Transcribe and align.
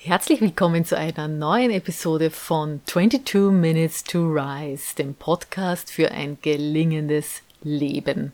Herzlich 0.00 0.40
willkommen 0.40 0.84
zu 0.84 0.96
einer 0.96 1.26
neuen 1.26 1.72
Episode 1.72 2.30
von 2.30 2.80
22 2.86 3.50
Minutes 3.50 4.04
to 4.04 4.28
Rise, 4.28 4.94
dem 4.94 5.14
Podcast 5.14 5.90
für 5.90 6.12
ein 6.12 6.38
gelingendes 6.40 7.42
Leben. 7.64 8.30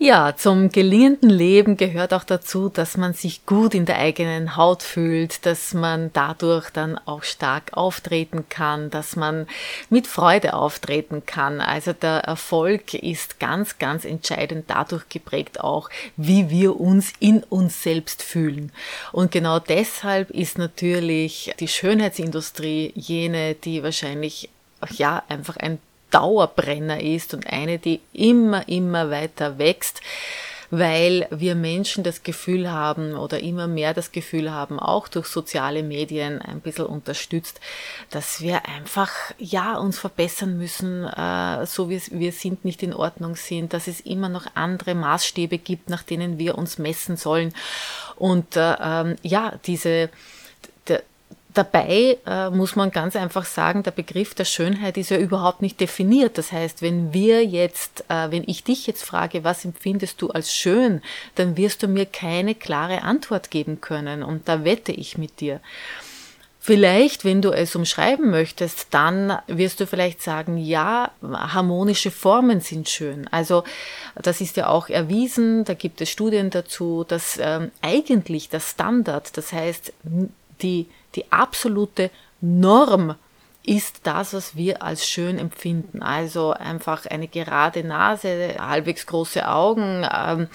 Ja, 0.00 0.36
zum 0.36 0.70
gelingenden 0.70 1.28
Leben 1.28 1.76
gehört 1.76 2.14
auch 2.14 2.22
dazu, 2.22 2.68
dass 2.68 2.96
man 2.96 3.14
sich 3.14 3.44
gut 3.46 3.74
in 3.74 3.84
der 3.84 3.98
eigenen 3.98 4.54
Haut 4.56 4.84
fühlt, 4.84 5.44
dass 5.44 5.74
man 5.74 6.12
dadurch 6.12 6.70
dann 6.70 7.00
auch 7.04 7.24
stark 7.24 7.76
auftreten 7.76 8.44
kann, 8.48 8.90
dass 8.90 9.16
man 9.16 9.48
mit 9.90 10.06
Freude 10.06 10.54
auftreten 10.54 11.26
kann. 11.26 11.60
Also 11.60 11.92
der 11.94 12.18
Erfolg 12.20 12.94
ist 12.94 13.40
ganz, 13.40 13.80
ganz 13.80 14.04
entscheidend 14.04 14.66
dadurch 14.68 15.08
geprägt 15.08 15.58
auch, 15.58 15.90
wie 16.16 16.48
wir 16.48 16.78
uns 16.78 17.12
in 17.18 17.42
uns 17.42 17.82
selbst 17.82 18.22
fühlen. 18.22 18.70
Und 19.10 19.32
genau 19.32 19.58
deshalb 19.58 20.30
ist 20.30 20.58
natürlich 20.58 21.52
die 21.58 21.66
Schönheitsindustrie 21.66 22.92
jene, 22.94 23.56
die 23.56 23.82
wahrscheinlich 23.82 24.48
ja, 24.96 25.24
einfach 25.28 25.56
ein 25.56 25.80
Dauerbrenner 26.10 27.00
ist 27.02 27.34
und 27.34 27.46
eine, 27.46 27.78
die 27.78 28.00
immer, 28.12 28.68
immer 28.68 29.10
weiter 29.10 29.58
wächst, 29.58 30.00
weil 30.70 31.26
wir 31.30 31.54
Menschen 31.54 32.04
das 32.04 32.22
Gefühl 32.22 32.70
haben 32.70 33.14
oder 33.14 33.40
immer 33.40 33.66
mehr 33.66 33.94
das 33.94 34.12
Gefühl 34.12 34.52
haben, 34.52 34.78
auch 34.78 35.08
durch 35.08 35.26
soziale 35.26 35.82
Medien 35.82 36.42
ein 36.42 36.60
bisschen 36.60 36.86
unterstützt, 36.86 37.60
dass 38.10 38.42
wir 38.42 38.66
einfach, 38.66 39.10
ja, 39.38 39.78
uns 39.78 39.98
verbessern 39.98 40.58
müssen, 40.58 41.04
äh, 41.04 41.64
so 41.64 41.88
wie 41.88 42.00
wir 42.10 42.32
sind, 42.32 42.64
nicht 42.64 42.82
in 42.82 42.92
Ordnung 42.92 43.34
sind, 43.36 43.72
dass 43.72 43.86
es 43.86 44.00
immer 44.00 44.28
noch 44.28 44.46
andere 44.54 44.94
Maßstäbe 44.94 45.58
gibt, 45.58 45.88
nach 45.88 46.02
denen 46.02 46.38
wir 46.38 46.58
uns 46.58 46.78
messen 46.78 47.16
sollen. 47.16 47.54
Und 48.16 48.56
äh, 48.56 48.76
ähm, 48.80 49.16
ja, 49.22 49.54
diese, 49.64 50.10
Dabei 51.58 52.18
äh, 52.24 52.50
muss 52.50 52.76
man 52.76 52.92
ganz 52.92 53.16
einfach 53.16 53.44
sagen, 53.44 53.82
der 53.82 53.90
Begriff 53.90 54.32
der 54.32 54.44
Schönheit 54.44 54.96
ist 54.96 55.10
ja 55.10 55.18
überhaupt 55.18 55.60
nicht 55.60 55.80
definiert. 55.80 56.38
Das 56.38 56.52
heißt, 56.52 56.82
wenn 56.82 57.12
wir 57.12 57.44
jetzt, 57.44 58.04
äh, 58.08 58.30
wenn 58.30 58.44
ich 58.46 58.62
dich 58.62 58.86
jetzt 58.86 59.02
frage, 59.02 59.42
was 59.42 59.64
empfindest 59.64 60.22
du 60.22 60.30
als 60.30 60.54
schön, 60.54 61.02
dann 61.34 61.56
wirst 61.56 61.82
du 61.82 61.88
mir 61.88 62.06
keine 62.06 62.54
klare 62.54 63.02
Antwort 63.02 63.50
geben 63.50 63.80
können. 63.80 64.22
Und 64.22 64.48
da 64.48 64.62
wette 64.62 64.92
ich 64.92 65.18
mit 65.18 65.40
dir. 65.40 65.60
Vielleicht, 66.60 67.24
wenn 67.24 67.42
du 67.42 67.50
es 67.50 67.74
umschreiben 67.74 68.30
möchtest, 68.30 68.94
dann 68.94 69.36
wirst 69.48 69.80
du 69.80 69.88
vielleicht 69.88 70.22
sagen, 70.22 70.58
ja, 70.58 71.10
harmonische 71.22 72.12
Formen 72.12 72.60
sind 72.60 72.88
schön. 72.88 73.26
Also 73.32 73.64
das 74.14 74.40
ist 74.40 74.56
ja 74.56 74.68
auch 74.68 74.88
erwiesen, 74.90 75.64
da 75.64 75.74
gibt 75.74 76.00
es 76.00 76.08
Studien 76.08 76.50
dazu, 76.50 77.04
dass 77.08 77.36
ähm, 77.42 77.72
eigentlich 77.82 78.48
der 78.48 78.60
Standard, 78.60 79.36
das 79.36 79.52
heißt 79.52 79.92
die 80.62 80.86
die 81.14 81.30
absolute 81.32 82.10
Norm 82.40 83.14
ist 83.68 84.00
das, 84.04 84.32
was 84.32 84.56
wir 84.56 84.82
als 84.82 85.06
schön 85.06 85.38
empfinden. 85.38 86.02
Also 86.02 86.52
einfach 86.52 87.04
eine 87.04 87.28
gerade 87.28 87.84
Nase, 87.84 88.56
halbwegs 88.58 89.06
große 89.06 89.46
Augen, 89.46 90.06
ähm, 90.10 90.48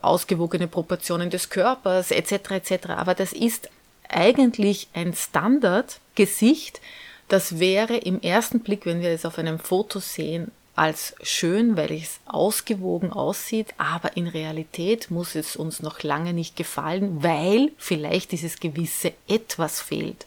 ausgewogene 0.00 0.66
Proportionen 0.66 1.28
des 1.28 1.50
Körpers 1.50 2.10
etc. 2.10 2.52
etc. 2.52 2.88
Aber 2.96 3.14
das 3.14 3.34
ist 3.34 3.68
eigentlich 4.08 4.88
ein 4.94 5.12
Standardgesicht. 5.12 6.80
Das 7.28 7.58
wäre 7.58 7.98
im 7.98 8.22
ersten 8.22 8.60
Blick, 8.60 8.86
wenn 8.86 9.02
wir 9.02 9.10
es 9.10 9.26
auf 9.26 9.38
einem 9.38 9.58
Foto 9.58 9.98
sehen, 9.98 10.50
als 10.78 11.14
schön, 11.22 11.76
weil 11.76 11.92
es 11.92 12.20
ausgewogen 12.24 13.12
aussieht, 13.12 13.74
aber 13.78 14.16
in 14.16 14.28
Realität 14.28 15.10
muss 15.10 15.34
es 15.34 15.56
uns 15.56 15.82
noch 15.82 16.04
lange 16.04 16.32
nicht 16.32 16.54
gefallen, 16.54 17.22
weil 17.22 17.72
vielleicht 17.78 18.30
dieses 18.30 18.60
gewisse 18.60 19.12
etwas 19.26 19.80
fehlt. 19.80 20.26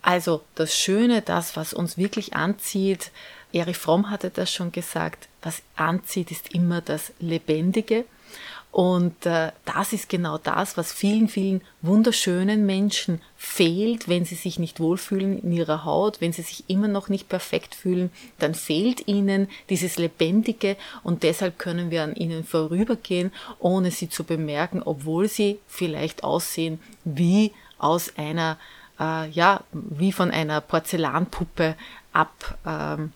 Also 0.00 0.42
das 0.54 0.74
Schöne, 0.74 1.20
das, 1.20 1.56
was 1.56 1.74
uns 1.74 1.98
wirklich 1.98 2.34
anzieht, 2.34 3.10
Erich 3.52 3.76
Fromm 3.76 4.10
hatte 4.10 4.30
das 4.30 4.52
schon 4.52 4.72
gesagt, 4.72 5.28
was 5.42 5.62
anzieht, 5.76 6.30
ist 6.30 6.54
immer 6.54 6.80
das 6.80 7.12
Lebendige. 7.20 8.06
Und 8.76 9.24
äh, 9.24 9.52
das 9.64 9.94
ist 9.94 10.10
genau 10.10 10.36
das, 10.36 10.76
was 10.76 10.92
vielen, 10.92 11.28
vielen 11.28 11.62
wunderschönen 11.80 12.66
Menschen 12.66 13.22
fehlt, 13.38 14.06
wenn 14.06 14.26
sie 14.26 14.34
sich 14.34 14.58
nicht 14.58 14.80
wohlfühlen 14.80 15.42
in 15.42 15.50
ihrer 15.50 15.86
Haut, 15.86 16.20
wenn 16.20 16.34
sie 16.34 16.42
sich 16.42 16.64
immer 16.68 16.86
noch 16.86 17.08
nicht 17.08 17.26
perfekt 17.30 17.74
fühlen, 17.74 18.10
dann 18.38 18.54
fehlt 18.54 19.08
ihnen 19.08 19.48
dieses 19.70 19.96
Lebendige 19.96 20.76
und 21.02 21.22
deshalb 21.22 21.58
können 21.58 21.90
wir 21.90 22.02
an 22.02 22.14
ihnen 22.16 22.44
vorübergehen, 22.44 23.32
ohne 23.60 23.90
sie 23.90 24.10
zu 24.10 24.24
bemerken, 24.24 24.82
obwohl 24.84 25.26
sie 25.26 25.58
vielleicht 25.68 26.22
aussehen 26.22 26.78
wie 27.02 27.52
aus 27.78 28.12
einer, 28.18 28.58
äh, 29.00 29.30
ja, 29.30 29.62
wie 29.72 30.12
von 30.12 30.30
einer 30.30 30.60
Porzellanpuppe 30.60 31.76
ab, 32.12 32.58
ähm, 32.66 33.12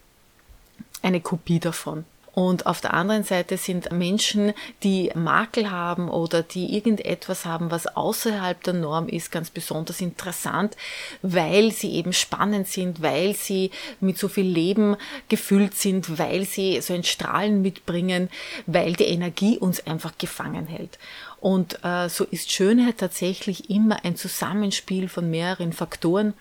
eine 1.03 1.21
Kopie 1.21 1.60
davon. 1.60 2.06
Und 2.33 2.67
auf 2.67 2.81
der 2.81 2.95
anderen 2.95 3.25
Seite 3.25 3.57
sind 3.57 3.91
Menschen, 3.91 4.53
die 4.83 5.11
Makel 5.15 5.71
haben 5.71 6.09
oder 6.09 6.43
die 6.43 6.77
irgendetwas 6.77 7.45
haben, 7.45 7.71
was 7.71 7.87
außerhalb 7.89 8.63
der 8.63 8.75
Norm 8.75 9.09
ist, 9.09 9.33
ganz 9.33 9.51
besonders 9.51 10.01
interessant, 10.01 10.77
weil 11.23 11.73
sie 11.73 11.93
eben 11.93 12.13
spannend 12.13 12.69
sind, 12.69 13.03
weil 13.03 13.35
sie 13.35 13.73
mit 14.01 14.17
so 14.17 14.29
viel 14.29 14.47
Leben 14.47 14.97
gefüllt 15.29 15.75
sind, 15.75 16.19
weil 16.19 16.45
sie 16.45 16.81
so 16.81 16.95
ein 16.95 17.05
Strahlen 17.05 17.63
mitbringen, 17.63 18.31
weil 18.67 18.93
die 18.93 19.05
Energie 19.05 19.59
uns 19.59 19.85
einfach 19.87 20.17
gefangen 20.17 20.67
hält. 20.67 20.99
Und 21.41 21.83
äh, 21.85 22.09
so 22.09 22.25
ist 22.25 22.53
Schönheit 22.53 22.99
tatsächlich 22.99 23.71
immer 23.71 24.05
ein 24.05 24.15
Zusammenspiel 24.15 25.09
von 25.09 25.31
mehreren 25.31 25.73
Faktoren. 25.73 26.35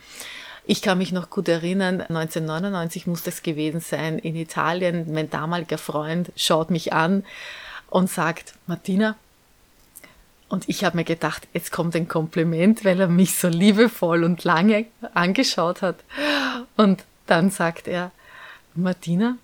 Ich 0.72 0.84
kann 0.84 1.00
mich 1.00 1.12
noch 1.12 1.31
gut 1.31 1.47
erinnern, 1.47 2.00
1999 2.00 3.07
muss 3.07 3.24
das 3.24 3.41
gewesen 3.41 3.80
sein, 3.80 4.19
in 4.19 4.35
Italien, 4.35 5.12
mein 5.12 5.28
damaliger 5.28 5.80
Freund 5.80 6.31
schaut 6.35 6.69
mich 6.69 6.94
an 6.94 7.25
und 7.90 8.07
sagt, 8.07 8.53
Martina, 8.68 9.16
und 10.47 10.69
ich 10.69 10.84
habe 10.84 10.96
mir 10.96 11.06
gedacht, 11.06 11.47
jetzt 11.53 11.72
kommt 11.72 11.96
ein 11.96 12.07
Kompliment, 12.07 12.85
weil 12.85 13.00
er 13.00 13.07
mich 13.07 13.35
so 13.35 13.47
liebevoll 13.47 14.24
und 14.24 14.44
lange 14.44 14.85
angeschaut 15.16 15.81
hat. 15.81 16.03
Und 16.78 17.03
dann 17.25 17.50
sagt 17.50 17.88
er, 17.88 18.12
Martina, 18.75 19.40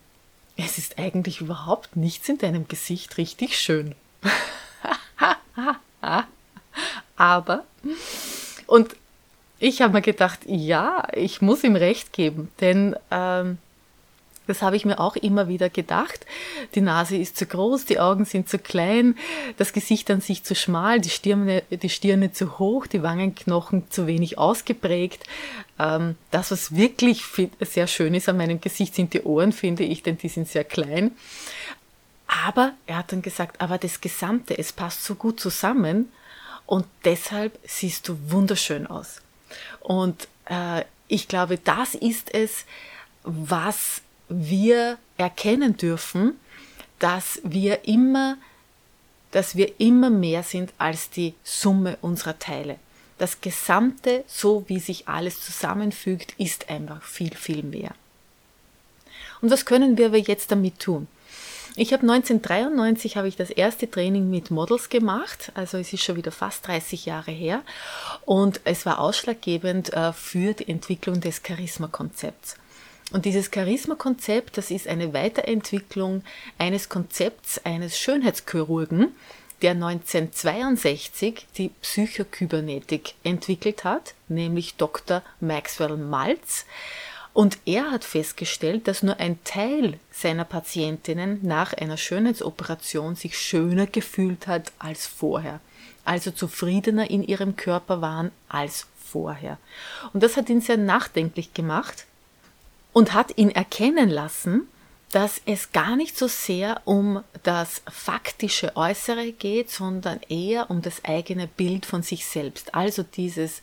es 0.58 0.78
ist 0.78 1.00
eigentlich 1.00 1.42
überhaupt 1.42 1.96
nichts 1.96 2.30
in 2.30 2.38
deinem 2.38 2.68
Gesicht 2.68 3.18
richtig 3.18 3.58
schön. 3.58 3.96
Aber, 7.18 7.64
und 8.68 8.96
ich 9.60 9.82
habe 9.82 9.94
mir 9.94 10.02
gedacht, 10.02 10.40
ja, 10.46 11.08
ich 11.14 11.42
muss 11.42 11.64
ihm 11.64 11.76
recht 11.76 12.14
geben, 12.14 12.50
denn 12.60 12.96
ähm, 13.12 13.58
das 14.48 14.62
habe 14.62 14.76
ich 14.76 14.86
mir 14.86 15.00
auch 15.00 15.16
immer 15.16 15.48
wieder 15.48 15.70
gedacht. 15.70 16.26
Die 16.76 16.82
Nase 16.82 17.18
ist 17.18 17.38
zu 17.38 17.46
groß, 17.46 17.86
die 17.86 18.00
Augen 18.00 18.26
sind 18.26 18.48
zu 18.48 18.60
klein, 18.60 19.18
das 19.58 19.74
Gesicht 19.74 20.10
an 20.12 20.22
sich 20.22 20.44
zu 20.44 20.56
schmal, 20.56 21.00
die 21.00 21.10
Stirne, 21.10 21.64
die 21.70 21.90
Stirne 21.90 22.32
zu 22.32 22.60
hoch, 22.60 22.86
die 22.88 23.02
Wangenknochen 23.02 23.90
zu 23.90 24.08
wenig 24.08 24.38
ausgeprägt. 24.38 25.24
Ähm, 25.80 26.16
das, 26.32 26.52
was 26.52 26.76
wirklich 26.76 27.24
sehr 27.62 27.88
schön 27.88 28.14
ist 28.14 28.30
an 28.30 28.38
meinem 28.38 28.62
Gesicht, 28.62 28.96
sind 28.96 29.14
die 29.14 29.24
Ohren, 29.24 29.52
finde 29.52 29.84
ich, 29.84 30.04
denn 30.04 30.18
die 30.18 30.30
sind 30.30 30.48
sehr 30.48 30.64
klein. 30.64 31.12
Aber 32.28 32.74
er 32.88 32.98
hat 32.98 33.12
dann 33.12 33.22
gesagt, 33.22 33.62
aber 33.62 33.78
das 33.78 34.02
Gesamte, 34.02 34.58
es 34.58 34.74
passt 34.74 35.04
so 35.04 35.16
gut 35.16 35.40
zusammen 35.40 36.12
und 36.66 36.86
deshalb 37.04 37.58
siehst 37.64 38.08
du 38.08 38.18
wunderschön 38.30 38.88
aus. 38.88 39.22
Und 39.80 40.28
äh, 40.46 40.84
ich 41.08 41.28
glaube, 41.28 41.58
das 41.58 41.96
ist 41.96 42.34
es, 42.34 42.66
was 43.24 44.02
wir 44.28 44.98
erkennen 45.18 45.78
dürfen, 45.78 46.40
dass 47.00 47.40
wir 47.44 47.88
immer, 47.88 48.38
dass 49.32 49.56
wir 49.56 49.80
immer 49.80 50.10
mehr 50.10 50.44
sind 50.44 50.74
als 50.78 51.10
die 51.10 51.34
Summe 51.44 51.98
unserer 52.02 52.40
Teile. 52.40 52.78
Das 53.18 53.42
Gesamte, 53.42 54.24
so 54.28 54.66
wie 54.68 54.80
sich 54.80 55.08
alles 55.08 55.42
zusammenfügt, 55.42 56.34
ist 56.38 56.70
einfach 56.70 57.02
viel, 57.04 57.34
viel 57.36 57.64
mehr. 57.64 57.92
Und 59.42 59.52
was 59.52 59.66
können 59.66 59.98
wir 59.98 60.08
aber 60.08 60.18
jetzt 60.18 60.52
damit 60.52 60.80
tun? 60.80 61.08
Ich 61.78 61.92
habe 61.92 62.04
1993 62.04 63.18
habe 63.18 63.28
ich 63.28 63.36
das 63.36 63.50
erste 63.50 63.92
Training 63.92 64.30
mit 64.30 64.50
Models 64.50 64.88
gemacht, 64.88 65.52
also 65.56 65.78
es 65.78 65.92
ist 65.92 66.06
schon 66.06 66.16
wieder 66.16 66.32
fast 66.32 66.66
30 66.68 67.06
Jahre 67.06 67.32
her 67.32 67.64
und 68.24 68.62
es 68.64 68.86
war 68.86 69.00
ausschlaggebend 69.00 69.92
äh, 69.92 70.14
für 70.14 70.54
die 70.54 70.70
Entwicklung 70.70 71.20
des 71.20 71.42
Charisma-Konzepts. 71.46 72.56
Und 73.12 73.26
dieses 73.26 73.52
Charisma-Konzept, 73.54 74.58
das 74.58 74.72
ist 74.72 74.88
eine 74.88 75.14
Weiterentwicklung 75.14 76.24
eines 76.58 76.88
Konzepts 76.88 77.60
eines 77.66 78.00
Schönheitschirurgen, 78.00 79.14
der 79.62 79.72
1962 79.72 81.46
die 81.58 81.72
Psychokybernetik 81.82 83.16
entwickelt 83.24 83.84
hat, 83.84 84.14
nämlich 84.30 84.76
Dr. 84.76 85.24
Maxwell 85.42 85.98
Maltz. 85.98 86.66
Und 87.36 87.58
er 87.66 87.92
hat 87.92 88.06
festgestellt, 88.06 88.88
dass 88.88 89.04
nur 89.04 89.20
ein 89.20 89.44
Teil 89.44 90.00
seiner 90.10 90.46
Patientinnen 90.46 91.40
nach 91.42 91.74
einer 91.74 91.98
Schönheitsoperation 91.98 93.18
sich 93.18 93.38
schöner 93.38 93.88
gefühlt 93.88 94.48
hat 94.48 94.72
als 94.80 95.06
vorher. 95.06 95.60
also 96.06 96.32
zufriedener 96.32 97.10
in 97.10 97.24
ihrem 97.24 97.58
Körper 97.58 98.00
waren 98.00 98.32
als 98.48 98.88
vorher. 99.04 99.58
Und 100.14 100.24
das 100.24 100.38
hat 100.38 100.50
ihn 100.50 100.62
sehr 100.62 100.78
nachdenklich 100.78 101.54
gemacht 101.54 102.06
und 102.94 103.14
hat 103.14 103.38
ihn 103.38 103.50
erkennen 103.50 104.10
lassen, 104.10 104.68
dass 105.12 105.42
es 105.46 105.72
gar 105.74 105.96
nicht 105.96 106.18
so 106.18 106.28
sehr 106.28 106.82
um 106.86 107.22
das 107.44 107.82
faktische 107.92 108.78
Äußere 108.78 109.32
geht, 109.32 109.72
sondern 109.72 110.20
eher 110.30 110.70
um 110.70 110.82
das 110.82 111.04
eigene 111.04 111.48
Bild 111.48 111.86
von 111.86 112.02
sich 112.02 112.26
selbst. 112.26 112.76
Also 112.76 113.04
dieses 113.04 113.62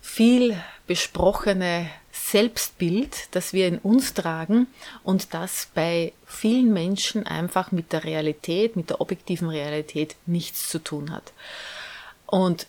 viel 0.00 0.56
besprochene 0.86 1.88
Selbstbild, 2.32 3.28
das 3.32 3.52
wir 3.52 3.68
in 3.68 3.78
uns 3.78 4.14
tragen 4.14 4.66
und 5.04 5.34
das 5.34 5.68
bei 5.74 6.14
vielen 6.26 6.72
Menschen 6.72 7.26
einfach 7.26 7.72
mit 7.72 7.92
der 7.92 8.04
Realität, 8.04 8.74
mit 8.74 8.88
der 8.88 9.02
objektiven 9.02 9.50
Realität 9.50 10.16
nichts 10.24 10.70
zu 10.70 10.78
tun 10.78 11.12
hat. 11.12 11.34
Und 12.26 12.66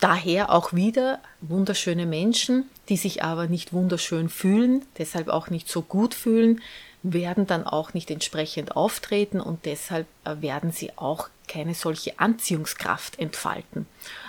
daher 0.00 0.52
auch 0.52 0.72
wieder 0.72 1.20
wunderschöne 1.40 2.04
Menschen, 2.04 2.68
die 2.88 2.96
sich 2.96 3.22
aber 3.22 3.46
nicht 3.46 3.72
wunderschön 3.72 4.28
fühlen, 4.28 4.84
deshalb 4.98 5.28
auch 5.28 5.50
nicht 5.50 5.68
so 5.68 5.82
gut 5.82 6.12
fühlen, 6.12 6.60
werden 7.04 7.46
dann 7.46 7.64
auch 7.64 7.94
nicht 7.94 8.10
entsprechend 8.10 8.74
auftreten 8.74 9.40
und 9.40 9.64
deshalb 9.66 10.08
äh, 10.24 10.40
werden 10.40 10.72
sie 10.72 10.90
auch 10.96 11.28
keine 11.46 11.74
solche 11.74 12.18
Anziehungskraft 12.18 13.20
entfalten. 13.20 13.86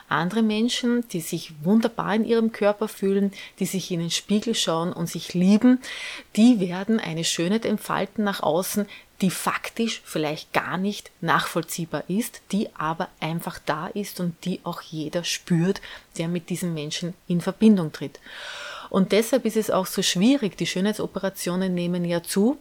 Andere 0.09 0.42
Menschen, 0.42 1.07
die 1.09 1.19
sich 1.19 1.54
wunderbar 1.63 2.15
in 2.15 2.25
ihrem 2.25 2.51
Körper 2.51 2.88
fühlen, 2.88 3.31
die 3.59 3.65
sich 3.65 3.92
in 3.92 4.00
den 4.00 4.12
Spiegel 4.12 4.56
schauen 4.56 4.94
und 4.94 5.07
sich 5.07 5.33
lieben, 5.33 5.80
die 6.36 6.59
werden 6.59 7.00
eine 7.00 7.24
Schönheit 7.24 7.65
entfalten 7.65 8.24
nach 8.24 8.42
außen, 8.42 8.88
die 9.21 9.31
faktisch 9.31 10.01
vielleicht 10.06 10.54
gar 10.54 10.77
nicht 10.77 11.12
nachvollziehbar 11.21 12.04
ist, 12.07 12.42
die 12.51 12.69
aber 12.77 13.09
einfach 13.19 13.59
da 13.65 13.88
ist 13.88 14.19
und 14.19 14.36
die 14.45 14.59
auch 14.63 14.81
jeder 14.81 15.24
spürt, 15.24 15.81
der 16.18 16.27
mit 16.27 16.50
diesen 16.50 16.74
Menschen 16.74 17.13
in 17.27 17.42
Verbindung 17.42 17.92
tritt. 17.92 18.19
Und 18.89 19.12
deshalb 19.12 19.45
ist 19.45 19.57
es 19.57 19.71
auch 19.71 19.86
so 19.86 20.01
schwierig. 20.01 20.57
Die 20.57 20.68
Schönheitsoperationen 20.68 21.74
nehmen 21.74 22.06
ja 22.06 22.24
zu 22.24 22.57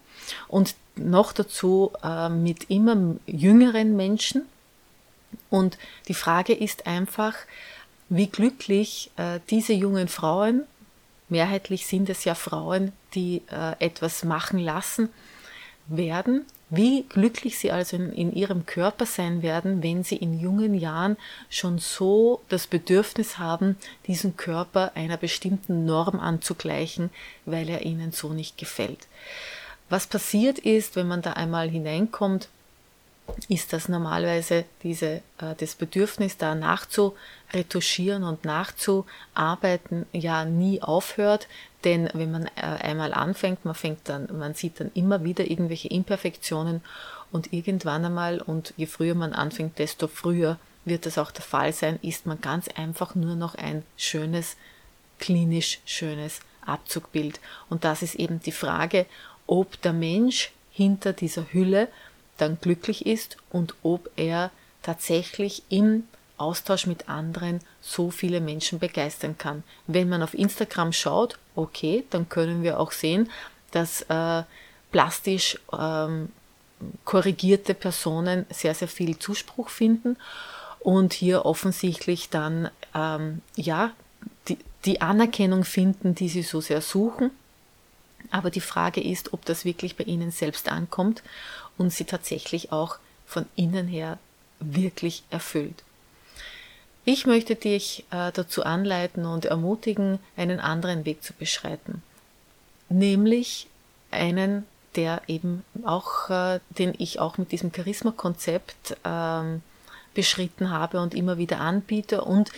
und 0.48 0.74
noch 0.96 1.32
dazu 1.32 1.92
äh, 2.02 2.28
mit 2.28 2.70
immer 2.70 3.16
jüngeren 3.26 3.96
Menschen. 3.96 4.46
Und 5.50 5.78
die 6.08 6.14
Frage 6.14 6.52
ist 6.52 6.86
einfach, 6.86 7.34
wie 8.08 8.26
glücklich 8.26 9.10
äh, 9.16 9.40
diese 9.50 9.72
jungen 9.72 10.08
Frauen, 10.08 10.62
mehrheitlich 11.28 11.86
sind 11.86 12.08
es 12.08 12.24
ja 12.24 12.34
Frauen, 12.34 12.92
die 13.14 13.42
äh, 13.50 13.84
etwas 13.84 14.24
machen 14.24 14.58
lassen, 14.58 15.08
werden, 15.88 16.44
wie 16.68 17.04
glücklich 17.08 17.58
sie 17.58 17.70
also 17.70 17.96
in, 17.96 18.12
in, 18.12 18.34
ihrem 18.34 18.66
Körper 18.66 19.06
sein 19.06 19.42
werden, 19.42 19.82
wenn 19.82 20.02
sie 20.02 20.16
in 20.16 20.38
jungen 20.38 20.74
Jahren 20.74 21.16
schon 21.48 21.78
so 21.78 22.40
das 22.48 22.66
Bedürfnis 22.66 23.38
haben, 23.38 23.76
diesen 24.08 24.36
Körper 24.36 24.92
einer 24.94 25.16
bestimmten 25.16 25.84
Norm 25.84 26.18
anzugleichen, 26.18 27.10
weil 27.44 27.68
er 27.68 27.82
ihnen 27.82 28.10
so 28.10 28.32
nicht 28.32 28.58
gefällt. 28.58 29.06
Was 29.88 30.08
passiert 30.08 30.58
ist, 30.58 30.96
wenn 30.96 31.06
man 31.06 31.22
da 31.22 31.34
einmal 31.34 31.70
hineinkommt, 31.70 32.48
ist, 33.48 33.72
dass 33.72 33.88
normalerweise 33.88 34.64
diese, 34.82 35.22
äh, 35.38 35.54
das 35.58 35.74
Bedürfnis 35.74 36.36
da 36.36 36.54
nachzuretuschieren 36.54 38.24
und 38.24 38.44
nachzuarbeiten 38.44 40.06
ja 40.12 40.44
nie 40.44 40.82
aufhört, 40.82 41.48
denn 41.84 42.08
wenn 42.14 42.30
man 42.30 42.46
äh, 42.46 42.60
einmal 42.60 43.14
anfängt, 43.14 43.64
man 43.64 43.74
fängt 43.74 44.08
dann, 44.08 44.28
man 44.36 44.54
sieht 44.54 44.80
dann 44.80 44.90
immer 44.94 45.24
wieder 45.24 45.48
irgendwelche 45.48 45.88
Imperfektionen 45.88 46.82
und 47.30 47.52
irgendwann 47.52 48.04
einmal 48.04 48.40
und 48.40 48.74
je 48.76 48.86
früher 48.86 49.14
man 49.14 49.32
anfängt, 49.32 49.78
desto 49.78 50.08
früher 50.08 50.58
wird 50.84 51.06
das 51.06 51.18
auch 51.18 51.30
der 51.30 51.42
Fall 51.42 51.72
sein, 51.72 51.98
ist 52.02 52.26
man 52.26 52.40
ganz 52.40 52.68
einfach 52.68 53.14
nur 53.14 53.34
noch 53.34 53.56
ein 53.56 53.82
schönes, 53.96 54.56
klinisch 55.18 55.80
schönes 55.84 56.40
Abzugbild. 56.64 57.40
Und 57.68 57.84
das 57.84 58.02
ist 58.02 58.14
eben 58.14 58.40
die 58.40 58.52
Frage, 58.52 59.06
ob 59.46 59.80
der 59.82 59.92
Mensch 59.92 60.52
hinter 60.70 61.12
dieser 61.12 61.52
Hülle 61.52 61.88
dann 62.36 62.58
glücklich 62.60 63.06
ist 63.06 63.36
und 63.50 63.74
ob 63.82 64.10
er 64.16 64.50
tatsächlich 64.82 65.62
im 65.68 66.04
Austausch 66.38 66.86
mit 66.86 67.08
anderen 67.08 67.60
so 67.80 68.10
viele 68.10 68.40
Menschen 68.40 68.78
begeistern 68.78 69.38
kann. 69.38 69.62
Wenn 69.86 70.08
man 70.08 70.22
auf 70.22 70.34
Instagram 70.34 70.92
schaut, 70.92 71.38
okay, 71.54 72.04
dann 72.10 72.28
können 72.28 72.62
wir 72.62 72.78
auch 72.78 72.92
sehen, 72.92 73.30
dass 73.70 74.02
äh, 74.02 74.42
plastisch 74.92 75.58
ähm, 75.72 76.30
korrigierte 77.04 77.74
Personen 77.74 78.46
sehr, 78.50 78.74
sehr 78.74 78.88
viel 78.88 79.18
Zuspruch 79.18 79.70
finden 79.70 80.16
und 80.80 81.14
hier 81.14 81.46
offensichtlich 81.46 82.28
dann 82.28 82.70
ähm, 82.94 83.40
ja 83.56 83.92
die, 84.48 84.58
die 84.84 85.00
Anerkennung 85.00 85.64
finden, 85.64 86.14
die 86.14 86.28
sie 86.28 86.42
so 86.42 86.60
sehr 86.60 86.82
suchen. 86.82 87.30
Aber 88.30 88.50
die 88.50 88.60
Frage 88.60 89.02
ist, 89.02 89.32
ob 89.32 89.44
das 89.44 89.64
wirklich 89.64 89.96
bei 89.96 90.04
ihnen 90.04 90.30
selbst 90.30 90.68
ankommt 90.70 91.22
und 91.78 91.92
sie 91.92 92.04
tatsächlich 92.04 92.72
auch 92.72 92.98
von 93.26 93.46
innen 93.56 93.88
her 93.88 94.18
wirklich 94.60 95.24
erfüllt. 95.30 95.82
Ich 97.04 97.26
möchte 97.26 97.54
dich 97.54 98.04
äh, 98.10 98.32
dazu 98.32 98.64
anleiten 98.64 99.26
und 99.26 99.44
ermutigen, 99.44 100.18
einen 100.36 100.58
anderen 100.58 101.04
Weg 101.04 101.22
zu 101.22 101.32
beschreiten, 101.34 102.02
nämlich 102.88 103.68
einen, 104.10 104.66
der 104.96 105.22
eben 105.28 105.64
auch, 105.84 106.30
äh, 106.30 106.60
den 106.70 106.94
ich 106.98 107.20
auch 107.20 107.38
mit 107.38 107.52
diesem 107.52 107.72
Charisma-Konzept 107.72 108.96
ähm, 109.04 109.62
beschritten 110.14 110.70
habe 110.70 111.00
und 111.00 111.14
immer 111.14 111.38
wieder 111.38 111.60
anbiete 111.60 112.22
und 112.22 112.50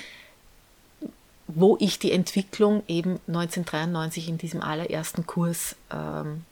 wo 1.47 1.77
ich 1.81 1.99
die 1.99 2.13
Entwicklung 2.13 2.83
eben 2.89 3.21
1993 3.27 4.29
in 4.29 4.39
diesem 4.39 4.63
allerersten 4.63 5.27
Kurs 5.27 5.77
ähm, 5.91 6.45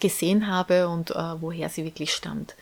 gesehen 0.00 0.46
habe 0.46 0.88
und 0.88 1.10
äh, 1.10 1.40
woher 1.40 1.68
sie 1.68 1.84
wirklich 1.84 2.12
stammt. 2.12 2.54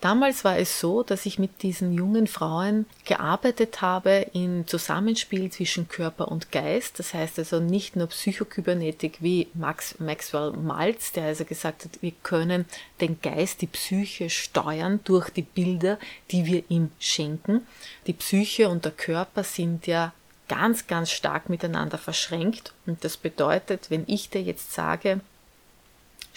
Damals 0.00 0.44
war 0.44 0.58
es 0.58 0.78
so, 0.78 1.02
dass 1.02 1.24
ich 1.24 1.38
mit 1.38 1.62
diesen 1.62 1.92
jungen 1.92 2.26
Frauen 2.26 2.84
gearbeitet 3.06 3.80
habe 3.80 4.26
im 4.34 4.66
Zusammenspiel 4.66 5.50
zwischen 5.50 5.88
Körper 5.88 6.28
und 6.28 6.52
Geist. 6.52 6.98
Das 6.98 7.14
heißt 7.14 7.38
also 7.38 7.60
nicht 7.60 7.96
nur 7.96 8.08
Psychokybernetik 8.08 9.16
wie 9.20 9.48
Max, 9.54 9.98
Maxwell 9.98 10.52
Maltz, 10.52 11.12
der 11.12 11.24
also 11.24 11.46
gesagt 11.46 11.86
hat, 11.86 12.02
wir 12.02 12.12
können 12.22 12.66
den 13.00 13.20
Geist, 13.22 13.62
die 13.62 13.66
Psyche 13.66 14.28
steuern 14.28 15.00
durch 15.04 15.30
die 15.30 15.42
Bilder, 15.42 15.98
die 16.30 16.44
wir 16.44 16.62
ihm 16.68 16.90
schenken. 17.00 17.66
Die 18.06 18.12
Psyche 18.12 18.68
und 18.68 18.84
der 18.84 18.92
Körper 18.92 19.44
sind 19.44 19.86
ja 19.86 20.12
ganz, 20.48 20.86
ganz 20.86 21.10
stark 21.10 21.48
miteinander 21.48 21.96
verschränkt. 21.96 22.74
Und 22.86 23.02
das 23.02 23.16
bedeutet, 23.16 23.90
wenn 23.90 24.04
ich 24.06 24.28
dir 24.28 24.42
jetzt 24.42 24.74
sage, 24.74 25.20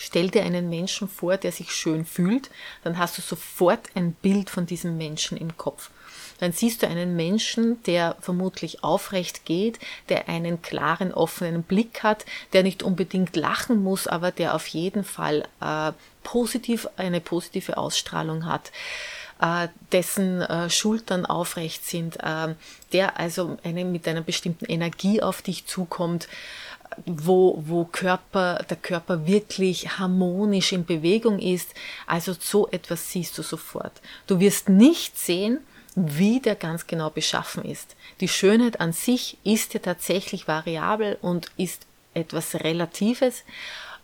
Stell 0.02 0.30
dir 0.30 0.44
einen 0.44 0.70
Menschen 0.70 1.10
vor, 1.10 1.36
der 1.36 1.52
sich 1.52 1.74
schön 1.74 2.06
fühlt, 2.06 2.50
dann 2.86 2.98
hast 2.98 3.18
du 3.18 3.22
sofort 3.22 3.82
ein 3.96 4.14
Bild 4.14 4.50
von 4.50 4.66
diesem 4.66 4.98
Menschen 4.98 5.38
im 5.38 5.58
Kopf. 5.58 5.90
Dann 6.40 6.54
siehst 6.54 6.82
du 6.82 6.88
einen 6.88 7.18
Menschen, 7.18 7.84
der 7.84 8.16
vermutlich 8.22 8.82
aufrecht 8.82 9.44
geht, 9.44 9.78
der 10.08 10.30
einen 10.30 10.62
klaren, 10.62 11.14
offenen 11.14 11.64
Blick 11.64 12.02
hat, 12.02 12.26
der 12.54 12.64
nicht 12.64 12.82
unbedingt 12.82 13.36
lachen 13.36 13.84
muss, 13.84 14.08
aber 14.08 14.32
der 14.32 14.56
auf 14.56 14.68
jeden 14.68 15.04
Fall 15.04 15.46
äh, 15.60 15.92
positiv, 16.24 16.88
eine 16.96 17.20
positive 17.20 17.78
Ausstrahlung 17.78 18.46
hat 18.46 18.72
äh, 19.42 19.68
dessen 19.92 20.42
äh, 20.42 20.70
Schultern 20.70 21.26
aufrecht 21.26 21.86
sind, 21.86 22.18
äh, 22.24 22.56
der 22.94 23.20
also 23.20 23.58
eine, 23.64 23.86
mit 23.86 24.08
einer 24.08 24.22
bestimmten 24.22 24.66
Energie 24.66 25.22
auf 25.22 25.42
dich 25.42 25.66
zukommt, 25.66 26.28
wo, 27.06 27.62
wo 27.66 27.86
Körper, 27.86 28.66
der 28.70 28.78
Körper 28.78 29.26
wirklich 29.28 30.00
harmonisch 30.00 30.72
in 30.72 30.86
Bewegung 30.86 31.40
ist. 31.40 31.74
Also 32.08 32.36
so 32.40 32.68
etwas 32.70 33.12
siehst 33.12 33.38
du 33.38 33.44
sofort. 33.44 33.94
Du 34.28 34.40
wirst 34.40 34.70
nicht 34.70 35.18
sehen, 35.18 35.60
wie 35.96 36.40
der 36.40 36.56
ganz 36.56 36.88
genau 36.88 37.10
beschaffen 37.10 37.64
ist. 37.66 37.96
Die 38.22 38.28
Schönheit 38.28 38.80
an 38.80 38.94
sich 38.94 39.38
ist 39.44 39.74
ja 39.74 39.80
tatsächlich 39.80 40.48
variabel 40.48 41.18
und 41.22 41.48
ist 41.58 41.86
etwas 42.14 42.56
Relatives, 42.56 43.44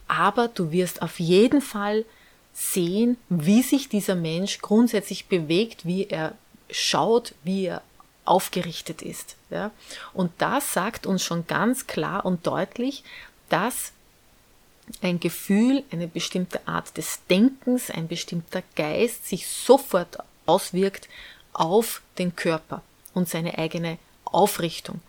aber 0.08 0.48
du 0.48 0.72
wirst 0.72 1.02
auf 1.02 1.20
jeden 1.20 1.62
Fall 1.62 2.06
sehen, 2.54 3.18
wie 3.30 3.62
sich 3.62 3.90
dieser 3.90 4.16
Mensch 4.16 4.60
grundsätzlich 4.60 5.28
bewegt, 5.28 5.86
wie 5.86 6.08
er 6.08 6.34
schaut, 6.70 7.34
wie 7.44 7.66
er 7.66 7.82
aufgerichtet 8.26 9.02
ist. 9.02 9.36
Ja? 9.50 9.72
Und 10.14 10.32
das 10.40 10.74
sagt 10.74 11.06
uns 11.06 11.24
schon 11.24 11.48
ganz 11.48 11.88
klar 11.88 12.26
und 12.26 12.46
deutlich, 12.46 13.04
dass 13.50 13.92
ein 15.02 15.20
Gefühl, 15.20 15.84
eine 15.92 16.08
bestimmte 16.08 16.68
Art 16.68 16.98
des 16.98 17.22
Denkens, 17.30 17.90
ein 17.90 18.08
bestimmter 18.08 18.62
Geist 18.76 19.28
sich 19.28 19.48
sofort 19.48 20.18
auswirkt 20.46 21.10
auf 21.54 22.02
den 22.18 22.36
Körper 22.36 22.82
und 23.14 23.30
seine 23.30 23.58
eigene 23.58 23.98
Aufrichtung. 24.26 25.02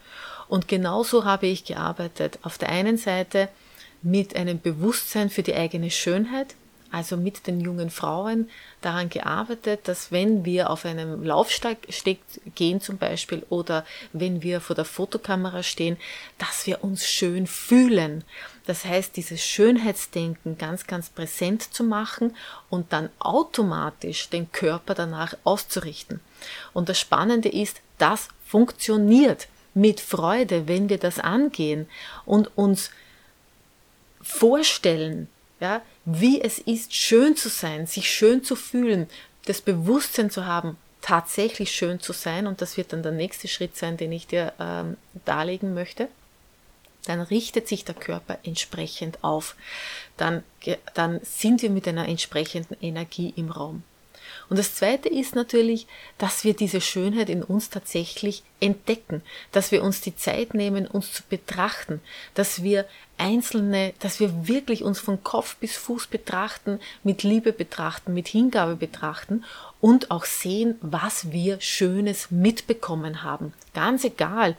Und 0.49 0.69
genauso 0.69 1.25
habe 1.25 1.47
ich 1.47 1.65
gearbeitet. 1.65 2.39
Auf 2.43 2.57
der 2.57 2.69
einen 2.69 2.97
Seite 2.97 3.49
mit 4.03 4.37
einem 4.37 4.61
Bewusstsein 4.61 5.29
für 5.29 5.43
die 5.43 5.55
eigene 5.55 5.91
Schönheit, 5.91 6.55
also 6.93 7.17
mit 7.17 7.47
den 7.47 7.61
jungen 7.61 7.91
Frauen, 7.91 8.49
daran 8.81 9.09
gearbeitet, 9.09 9.89
dass 9.89 10.13
wenn 10.13 10.45
wir 10.45 10.71
auf 10.71 10.85
einem 10.85 11.25
Laufsteg 11.25 11.79
gehen 12.55 12.81
zum 12.81 12.99
Beispiel 12.99 13.45
oder 13.49 13.85
wenn 14.13 14.43
wir 14.43 14.61
vor 14.61 14.77
der 14.77 14.85
Fotokamera 14.85 15.63
stehen, 15.63 15.97
dass 16.39 16.67
wir 16.67 16.85
uns 16.85 17.07
schön 17.07 17.47
fühlen. 17.47 18.25
Das 18.67 18.85
heißt, 18.85 19.17
dieses 19.17 19.45
Schönheitsdenken 19.45 20.59
ganz, 20.59 20.87
ganz 20.87 21.09
präsent 21.09 21.75
zu 21.75 21.85
machen 21.85 22.37
und 22.69 22.93
dann 22.93 23.11
automatisch 23.19 24.29
den 24.29 24.51
Körper 24.53 24.95
danach 24.95 25.37
auszurichten. 25.45 26.21
Und 26.73 26.89
das 26.89 26.99
Spannende 26.99 27.49
ist, 27.49 27.81
das 27.99 28.29
funktioniert 28.45 29.49
mit 29.75 30.01
Freude, 30.01 30.69
wenn 30.69 30.89
wir 30.89 30.99
das 30.99 31.19
angehen 31.19 31.89
und 32.25 32.57
uns 32.57 32.91
vorstellen, 34.23 35.29
ja, 35.61 35.83
wie 36.07 36.41
es 36.41 36.59
ist, 36.59 36.95
schön 36.95 37.37
zu 37.37 37.49
sein, 37.49 37.87
sich 37.87 38.11
schön 38.11 38.43
zu 38.43 38.57
fühlen, 38.57 39.09
das 39.45 39.61
Bewusstsein 39.61 40.31
zu 40.31 40.47
haben, 40.47 40.79
tatsächlich 41.03 41.73
schön 41.73 42.01
zu 42.01 42.13
sein, 42.13 42.47
und 42.47 42.63
das 42.63 42.77
wird 42.77 42.93
dann 42.93 43.03
der 43.03 43.13
nächste 43.13 43.49
Schritt 43.49 43.77
sein, 43.77 43.97
den 43.97 44.13
ich 44.13 44.27
dir 44.27 44.53
ähm, 44.59 44.97
darlegen 45.25 45.75
möchte, 45.75 46.09
dann 47.07 47.21
richtet 47.21 47.69
sich 47.69 47.85
der 47.85 47.95
Körper 47.95 48.39
entsprechend 48.45 49.23
auf. 49.23 49.57
Dann, 50.17 50.43
dann 50.95 51.21
sind 51.23 51.63
wir 51.63 51.71
mit 51.71 51.87
einer 51.87 52.09
entsprechenden 52.09 52.77
Energie 52.81 53.33
im 53.37 53.51
Raum. 53.51 53.83
Und 54.49 54.59
das 54.59 54.75
Zweite 54.75 55.09
ist 55.09 55.35
natürlich, 55.35 55.87
dass 56.19 56.45
wir 56.45 56.55
diese 56.55 56.81
Schönheit 56.81 57.29
in 57.29 57.43
uns 57.43 57.71
tatsächlich 57.71 58.43
entdecken, 58.61 59.23
dass 59.53 59.73
wir 59.73 59.83
uns 59.83 60.01
die 60.01 60.17
Zeit 60.17 60.55
nehmen, 60.55 60.87
uns 60.87 61.13
zu 61.13 61.23
betrachten, 61.29 62.01
dass 62.35 62.63
wir 62.63 62.87
einzelne, 63.19 63.93
dass 63.99 64.21
wir 64.21 64.47
wirklich 64.47 64.85
uns 64.85 65.01
von 65.01 65.23
Kopf 65.23 65.57
bis 65.57 65.77
Fuß 65.77 66.07
betrachten, 66.07 66.81
mit 67.03 67.23
Liebe 67.23 67.53
betrachten, 67.53 68.15
mit 68.15 68.29
Hingabe 68.29 68.77
betrachten 68.77 69.45
und 69.81 70.11
auch 70.11 70.25
sehen, 70.25 70.77
was 70.81 71.33
wir 71.33 71.61
Schönes 71.61 72.31
mitbekommen 72.31 73.23
haben. 73.23 73.53
Ganz 73.75 74.05
egal, 74.05 74.57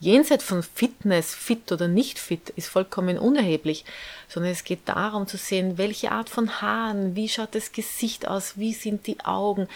jenseits 0.00 0.44
von 0.44 0.62
Fitness, 0.62 1.34
fit 1.34 1.72
oder 1.72 1.88
nicht 1.88 2.18
fit, 2.18 2.50
ist 2.50 2.68
vollkommen 2.68 3.18
unerheblich, 3.18 3.84
sondern 4.28 4.52
es 4.52 4.64
geht 4.64 4.80
darum 4.86 5.26
zu 5.26 5.36
sehen, 5.36 5.78
welche 5.78 6.12
Art 6.12 6.28
von 6.28 6.60
Haaren, 6.60 7.16
wie 7.16 7.28
schaut 7.28 7.54
das 7.54 7.72
Gesicht 7.72 8.28
aus, 8.28 8.58
wie 8.58 8.74
sind 8.74 9.06
die 9.06 9.20
Augen, 9.20 9.68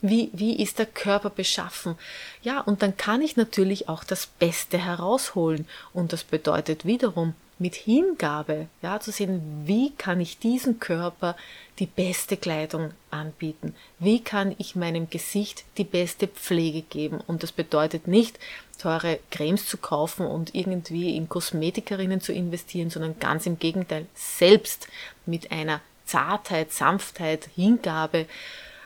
wie, 0.00 0.30
wie 0.32 0.62
ist 0.62 0.78
der 0.78 0.86
Körper 0.86 1.30
beschaffen. 1.30 1.96
Ja, 2.42 2.60
und 2.60 2.82
dann 2.82 2.96
kann 2.96 3.22
ich 3.22 3.36
natürlich 3.36 3.88
auch 3.88 4.04
das 4.04 4.26
Beste 4.26 4.78
herausholen. 4.78 5.66
Und 5.92 6.12
das 6.12 6.24
bedeutet 6.24 6.84
wiederum, 6.84 7.34
mit 7.58 7.76
Hingabe, 7.76 8.66
ja, 8.82 8.98
zu 8.98 9.12
sehen, 9.12 9.62
wie 9.64 9.90
kann 9.92 10.20
ich 10.20 10.38
diesem 10.38 10.80
Körper 10.80 11.36
die 11.78 11.86
beste 11.86 12.36
Kleidung 12.36 12.90
anbieten? 13.10 13.74
Wie 13.98 14.20
kann 14.22 14.54
ich 14.58 14.74
meinem 14.74 15.08
Gesicht 15.08 15.64
die 15.78 15.84
beste 15.84 16.26
Pflege 16.26 16.82
geben? 16.82 17.20
Und 17.26 17.42
das 17.42 17.52
bedeutet 17.52 18.08
nicht, 18.08 18.38
teure 18.76 19.18
Cremes 19.30 19.66
zu 19.66 19.78
kaufen 19.78 20.26
und 20.26 20.54
irgendwie 20.54 21.16
in 21.16 21.28
Kosmetikerinnen 21.28 22.20
zu 22.20 22.32
investieren, 22.32 22.90
sondern 22.90 23.18
ganz 23.18 23.46
im 23.46 23.58
Gegenteil, 23.58 24.06
selbst 24.14 24.88
mit 25.26 25.50
einer 25.50 25.80
Zartheit, 26.04 26.72
Sanftheit, 26.72 27.48
Hingabe, 27.54 28.26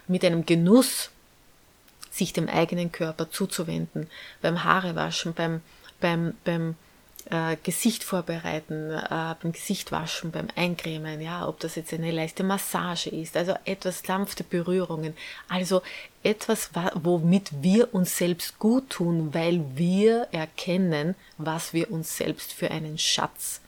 mit 0.06 0.24
einem 0.24 0.46
Genuss, 0.46 1.10
sich 2.10 2.32
dem 2.32 2.48
eigenen 2.48 2.90
Körper 2.90 3.30
zuzuwenden, 3.30 4.08
beim 4.42 4.64
Haarewaschen, 4.64 5.34
beim, 5.34 5.60
beim, 6.00 6.34
beim 6.44 6.74
äh, 7.30 7.56
Gesicht 7.62 8.04
vorbereiten, 8.04 8.90
äh, 8.90 9.34
beim 9.42 9.52
Gesicht 9.52 9.92
waschen, 9.92 10.30
beim 10.30 10.48
Eincremen, 10.56 11.20
ja, 11.20 11.46
ob 11.46 11.60
das 11.60 11.74
jetzt 11.74 11.92
eine 11.92 12.10
leichte 12.10 12.42
Massage 12.42 13.10
ist, 13.10 13.36
also 13.36 13.54
etwas 13.64 14.00
sanfte 14.00 14.44
Berührungen, 14.44 15.14
also 15.48 15.82
etwas, 16.22 16.70
womit 16.94 17.50
wir 17.62 17.92
uns 17.94 18.16
selbst 18.16 18.58
gut 18.58 18.90
tun, 18.90 19.34
weil 19.34 19.62
wir 19.74 20.28
erkennen, 20.32 21.14
was 21.36 21.72
wir 21.72 21.90
uns 21.90 22.16
selbst 22.16 22.52
für 22.52 22.70
einen 22.70 22.98
Schatz, 22.98 23.60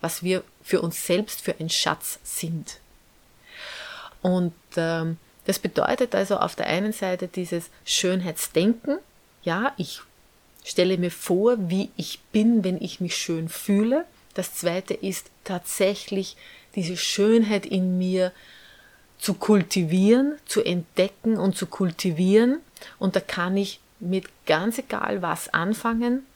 was 0.00 0.22
wir 0.22 0.44
für 0.62 0.80
uns 0.80 1.04
selbst 1.04 1.40
für 1.40 1.54
ein 1.58 1.70
Schatz 1.70 2.20
sind. 2.22 2.78
Und 4.20 4.54
ähm, 4.76 5.18
das 5.44 5.58
bedeutet 5.58 6.14
also 6.14 6.36
auf 6.36 6.54
der 6.54 6.66
einen 6.66 6.92
Seite 6.92 7.26
dieses 7.26 7.70
Schönheitsdenken, 7.84 8.98
ja, 9.42 9.72
ich 9.76 10.02
stelle 10.64 10.98
mir 10.98 11.10
vor, 11.10 11.56
wie 11.58 11.90
ich 11.96 12.20
bin, 12.32 12.64
wenn 12.64 12.80
ich 12.80 13.00
mich 13.00 13.16
schön 13.16 13.48
fühle. 13.48 14.04
Das 14.34 14.54
zweite 14.54 14.94
ist 14.94 15.30
tatsächlich 15.44 16.36
diese 16.74 16.96
Schönheit 16.96 17.66
in 17.66 17.98
mir 17.98 18.32
zu 19.18 19.34
kultivieren, 19.34 20.36
zu 20.46 20.62
entdecken 20.62 21.36
und 21.36 21.56
zu 21.56 21.66
kultivieren. 21.66 22.60
Und 22.98 23.14
da 23.14 23.20
kann 23.20 23.56
ich 23.56 23.80
mit 24.00 24.26
ganz 24.46 24.78
egal 24.78 25.22
was 25.22 25.48
anfangen. 25.52 26.26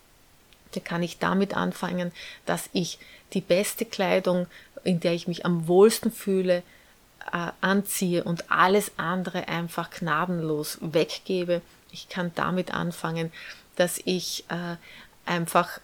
Da 0.72 0.80
kann 0.80 1.02
ich 1.02 1.18
damit 1.18 1.56
anfangen, 1.56 2.12
dass 2.44 2.68
ich 2.72 2.98
die 3.32 3.40
beste 3.40 3.84
Kleidung, 3.84 4.46
in 4.84 5.00
der 5.00 5.14
ich 5.14 5.26
mich 5.26 5.44
am 5.44 5.66
wohlsten 5.66 6.12
fühle, 6.12 6.62
äh, 7.32 7.50
anziehe 7.60 8.22
und 8.22 8.50
alles 8.50 8.92
andere 8.98 9.48
einfach 9.48 9.90
gnadenlos 9.90 10.78
weggebe. 10.80 11.62
Ich 11.90 12.08
kann 12.08 12.30
damit 12.34 12.72
anfangen, 12.72 13.32
dass 13.76 14.00
ich 14.04 14.44
äh, 14.48 14.76
einfach 15.24 15.80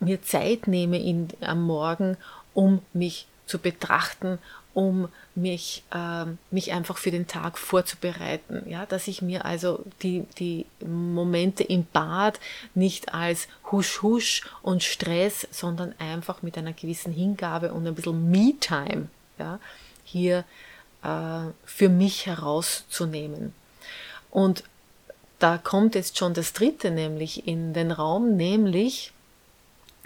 mir 0.00 0.22
Zeit 0.22 0.66
nehme 0.66 0.98
in, 0.98 1.28
am 1.40 1.62
Morgen, 1.62 2.16
um 2.54 2.82
mich 2.92 3.26
zu 3.46 3.58
betrachten, 3.58 4.38
um 4.72 5.08
mich, 5.34 5.82
äh, 5.92 6.26
mich 6.50 6.72
einfach 6.72 6.96
für 6.96 7.10
den 7.10 7.26
Tag 7.26 7.58
vorzubereiten. 7.58 8.62
Ja, 8.68 8.86
dass 8.86 9.08
ich 9.08 9.20
mir 9.22 9.44
also 9.44 9.84
die, 10.02 10.24
die 10.38 10.66
Momente 10.86 11.64
im 11.64 11.86
Bad 11.92 12.38
nicht 12.74 13.12
als 13.12 13.48
Husch 13.70 14.02
Husch 14.02 14.42
und 14.62 14.82
Stress, 14.82 15.48
sondern 15.50 15.94
einfach 15.98 16.42
mit 16.42 16.56
einer 16.56 16.72
gewissen 16.72 17.12
Hingabe 17.12 17.72
und 17.72 17.86
ein 17.86 17.94
bisschen 17.94 18.30
Me-Time 18.30 19.08
ja, 19.38 19.58
hier 20.04 20.44
äh, 21.02 21.50
für 21.64 21.88
mich 21.88 22.26
herauszunehmen. 22.26 23.52
Und 24.30 24.62
da 25.40 25.58
kommt 25.58 25.94
jetzt 25.94 26.18
schon 26.18 26.34
das 26.34 26.52
dritte 26.52 26.90
nämlich 26.90 27.46
in 27.48 27.72
den 27.72 27.90
Raum, 27.90 28.36
nämlich, 28.36 29.12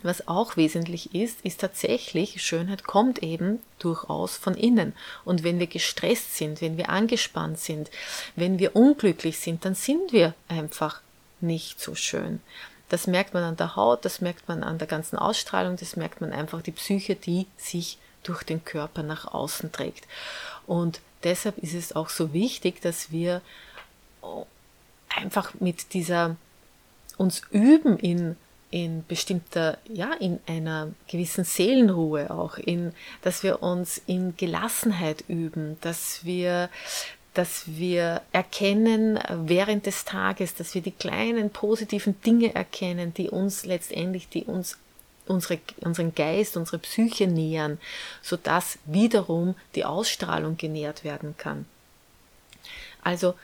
was 0.03 0.29
auch 0.29 0.57
wesentlich 0.57 1.15
ist, 1.15 1.41
ist 1.43 1.61
tatsächlich, 1.61 2.43
Schönheit 2.43 2.85
kommt 2.85 3.23
eben 3.23 3.59
durchaus 3.79 4.37
von 4.37 4.55
innen. 4.55 4.95
Und 5.25 5.43
wenn 5.43 5.59
wir 5.59 5.67
gestresst 5.67 6.37
sind, 6.37 6.61
wenn 6.61 6.77
wir 6.77 6.89
angespannt 6.89 7.59
sind, 7.59 7.91
wenn 8.37 8.59
wir 8.59 8.77
unglücklich 8.77 9.39
sind, 9.39 9.65
dann 9.65 9.75
sind 9.75 10.13
wir 10.13 10.35
einfach 10.49 11.01
nicht 11.41 11.81
so 11.81 11.95
schön. 11.95 12.41
Das 12.89 13.07
merkt 13.09 13.35
man 13.35 13.43
an 13.43 13.57
der 13.57 13.77
Haut, 13.77 14.05
das 14.05 14.21
merkt 14.21 14.47
man 14.47 14.63
an 14.63 14.79
der 14.79 14.87
ganzen 14.87 15.19
Ausstrahlung, 15.19 15.77
das 15.77 15.97
merkt 15.97 16.21
man 16.21 16.33
einfach 16.33 16.63
die 16.63 16.71
Psyche, 16.71 17.17
die 17.17 17.47
sich 17.57 17.99
durch 18.23 18.45
den 18.45 18.65
Körper 18.65 19.03
nach 19.03 19.27
außen 19.27 19.73
trägt. 19.73 20.07
Und 20.67 21.01
deshalb 21.25 21.59
ist 21.59 21.75
es 21.75 21.97
auch 21.97 22.09
so 22.09 22.33
wichtig, 22.33 22.81
dass 22.83 23.11
wir 23.11 23.43
einfach 25.17 25.55
mit 25.61 25.95
dieser 25.95 26.37
uns 27.17 27.43
üben 27.51 27.99
in 27.99 28.37
in 28.75 29.05
bestimmter, 29.07 29.79
ja, 29.89 30.13
in 30.15 30.41
einer 30.49 30.89
gewissen 31.07 31.45
Seelenruhe 31.45 32.29
auch, 32.33 32.59
in, 32.59 32.93
dass 33.23 33.45
wir 33.45 33.63
uns 33.63 34.03
in 34.09 34.37
Gelassenheit 34.37 35.23
üben, 35.29 35.77
dass 35.81 36.25
wir, 36.25 36.69
dass 37.35 37.69
wir 37.69 38.23
erkennen 38.33 39.21
während 39.31 39.87
des 39.87 40.05
Tages, 40.05 40.57
dass 40.57 40.75
wir 40.75 40.83
die 40.83 40.91
kleinen 40.91 41.51
positiven 41.51 42.21
Dinge 42.23 42.53
erkennen, 42.53 43.15
die 43.15 43.31
uns 43.31 43.65
letztendlich, 43.65 44.29
die 44.29 44.43
uns 44.43 44.77
unsere, 45.29 45.61
unseren 45.83 46.13
Geist, 46.13 46.57
unsere 46.57 46.79
Psyche 46.79 47.29
nähern, 47.29 47.79
sodass 48.23 48.81
wiederum 48.87 49.55
die 49.77 49.85
Ausstrahlung 49.85 50.57
genährt 50.57 51.05
werden 51.05 51.37
kann. 51.39 51.65
Also 53.05 53.35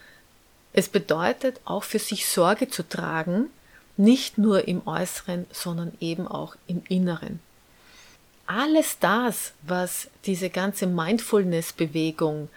es 0.72 0.88
bedeutet 0.88 1.60
auch 1.64 1.84
für 1.84 1.98
sich 1.98 2.26
Sorge 2.26 2.68
zu 2.68 2.88
tragen, 2.88 3.50
nicht 3.96 4.38
nur 4.38 4.66
im 4.68 4.86
Äußeren, 4.86 5.46
sondern 5.52 5.92
eben 6.00 6.26
auch 6.26 6.56
im 6.66 6.82
Inneren. 6.88 7.40
Alles 8.46 8.98
das, 8.98 9.52
was 9.62 10.08
diese 10.26 10.50
ganze 10.50 10.86
Mindfulness-Bewegung 10.86 12.48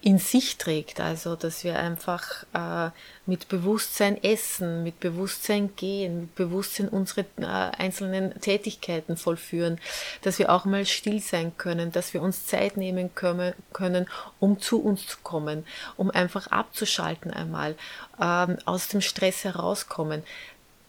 in 0.00 0.18
sich 0.18 0.56
trägt. 0.58 1.00
Also, 1.00 1.36
dass 1.36 1.64
wir 1.64 1.78
einfach 1.78 2.44
äh, 2.52 2.90
mit 3.26 3.48
Bewusstsein 3.48 4.22
essen, 4.22 4.82
mit 4.82 5.00
Bewusstsein 5.00 5.74
gehen, 5.76 6.20
mit 6.22 6.34
Bewusstsein 6.34 6.88
unsere 6.88 7.26
äh, 7.38 7.44
einzelnen 7.44 8.40
Tätigkeiten 8.40 9.16
vollführen, 9.16 9.78
dass 10.22 10.38
wir 10.38 10.50
auch 10.50 10.64
mal 10.64 10.86
still 10.86 11.20
sein 11.20 11.56
können, 11.56 11.92
dass 11.92 12.14
wir 12.14 12.22
uns 12.22 12.46
Zeit 12.46 12.76
nehmen 12.76 13.14
können, 13.14 13.54
können 13.72 14.06
um 14.40 14.60
zu 14.60 14.82
uns 14.82 15.06
zu 15.06 15.18
kommen, 15.22 15.66
um 15.96 16.10
einfach 16.10 16.46
abzuschalten 16.48 17.30
einmal, 17.30 17.76
ähm, 18.20 18.58
aus 18.64 18.88
dem 18.88 19.00
Stress 19.00 19.44
herauskommen. 19.44 20.22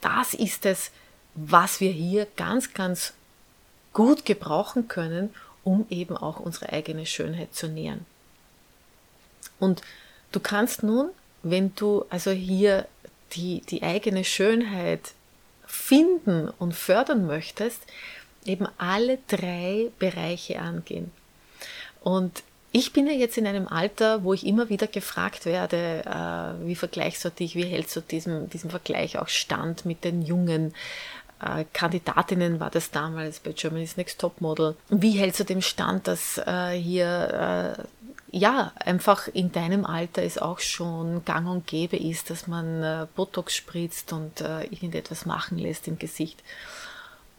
Das 0.01 0.33
ist 0.33 0.65
es, 0.65 0.91
was 1.33 1.79
wir 1.79 1.91
hier 1.91 2.27
ganz, 2.35 2.73
ganz 2.73 3.13
gut 3.93 4.25
gebrauchen 4.25 4.87
können, 4.87 5.33
um 5.63 5.85
eben 5.89 6.15
auch 6.15 6.39
unsere 6.39 6.71
eigene 6.71 7.05
Schönheit 7.05 7.53
zu 7.55 7.67
nähern. 7.67 8.05
Und 9.59 9.81
du 10.31 10.39
kannst 10.39 10.83
nun, 10.83 11.09
wenn 11.43 11.73
du 11.75 12.05
also 12.09 12.31
hier 12.31 12.87
die, 13.33 13.61
die 13.69 13.83
eigene 13.83 14.23
Schönheit 14.23 15.13
finden 15.65 16.49
und 16.59 16.73
fördern 16.73 17.25
möchtest, 17.25 17.81
eben 18.45 18.67
alle 18.77 19.19
drei 19.27 19.91
Bereiche 19.99 20.59
angehen. 20.59 21.11
Und 22.01 22.43
ich 22.71 22.93
bin 22.93 23.07
ja 23.07 23.13
jetzt 23.13 23.37
in 23.37 23.47
einem 23.47 23.67
Alter, 23.67 24.23
wo 24.23 24.33
ich 24.33 24.45
immer 24.45 24.69
wieder 24.69 24.87
gefragt 24.87 25.45
werde, 25.45 26.03
äh, 26.05 26.67
wie 26.67 26.75
vergleichst 26.75 27.25
du 27.25 27.29
dich, 27.29 27.55
wie 27.55 27.65
hältst 27.65 27.95
du 27.95 28.01
diesem, 28.01 28.49
diesem 28.49 28.69
Vergleich 28.69 29.17
auch 29.17 29.29
stand 29.29 29.85
mit 29.85 30.03
den 30.03 30.21
jungen 30.21 30.73
äh, 31.39 31.65
Kandidatinnen 31.73 32.59
war 32.59 32.71
das 32.71 32.91
damals 32.91 33.39
bei 33.39 33.51
Germany's 33.51 33.97
Next 33.97 34.19
Top 34.19 34.41
Model. 34.41 34.75
Wie 34.89 35.11
hältst 35.11 35.39
du 35.39 35.43
dem 35.43 35.61
stand, 35.61 36.07
dass 36.07 36.39
äh, 36.39 36.71
hier 36.71 37.77
äh, 37.77 37.83
ja 38.31 38.73
einfach 38.75 39.27
in 39.27 39.51
deinem 39.51 39.85
Alter 39.85 40.23
es 40.23 40.37
auch 40.37 40.59
schon 40.59 41.23
gang 41.25 41.47
und 41.47 41.67
gäbe 41.67 41.97
ist, 41.97 42.29
dass 42.29 42.47
man 42.47 42.83
äh, 42.83 43.07
Botox 43.15 43.55
spritzt 43.55 44.13
und 44.13 44.41
äh, 44.41 44.63
irgendetwas 44.65 45.25
machen 45.25 45.57
lässt 45.57 45.87
im 45.87 45.97
Gesicht? 45.97 46.43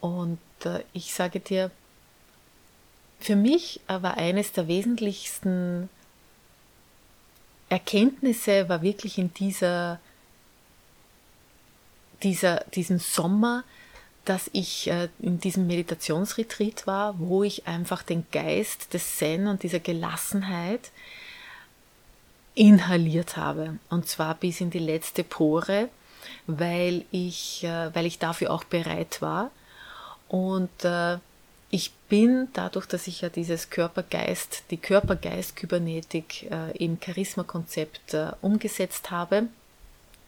Und 0.01 0.39
äh, 0.65 0.83
ich 0.93 1.13
sage 1.13 1.39
dir, 1.39 1.71
für 3.19 3.35
mich 3.35 3.81
war 3.87 4.17
eines 4.17 4.53
der 4.53 4.67
wesentlichsten 4.67 5.89
Erkenntnisse 7.69 8.67
war 8.67 8.81
wirklich 8.81 9.17
in 9.17 9.33
dieser, 9.33 9.99
dieser, 12.23 12.63
diesem 12.73 12.97
Sommer, 12.99 13.63
dass 14.25 14.49
ich 14.53 14.89
äh, 14.89 15.09
in 15.19 15.39
diesem 15.39 15.67
Meditationsretreat 15.67 16.85
war, 16.87 17.15
wo 17.19 17.43
ich 17.43 17.67
einfach 17.67 18.03
den 18.03 18.25
Geist 18.31 18.93
des 18.93 19.17
Zen 19.17 19.47
und 19.47 19.63
dieser 19.63 19.79
Gelassenheit 19.79 20.91
inhaliert 22.55 23.37
habe. 23.37 23.79
Und 23.89 24.07
zwar 24.07 24.35
bis 24.35 24.61
in 24.61 24.69
die 24.69 24.79
letzte 24.79 25.23
Pore, 25.23 25.89
weil 26.47 27.05
ich, 27.11 27.63
äh, 27.63 27.93
weil 27.95 28.05
ich 28.05 28.19
dafür 28.19 28.51
auch 28.51 28.63
bereit 28.63 29.21
war. 29.21 29.51
Und 30.27 30.83
äh, 30.83 31.17
ich 31.71 31.91
bin 32.09 32.49
dadurch, 32.53 32.85
dass 32.85 33.07
ich 33.07 33.21
ja 33.21 33.29
dieses 33.29 33.69
Körpergeist, 33.69 34.63
die 34.71 34.77
Körpergeist-Kybernetik 34.77 36.49
im 36.73 36.97
Charisma-Konzept 36.99 38.17
umgesetzt 38.41 39.11
habe, 39.11 39.49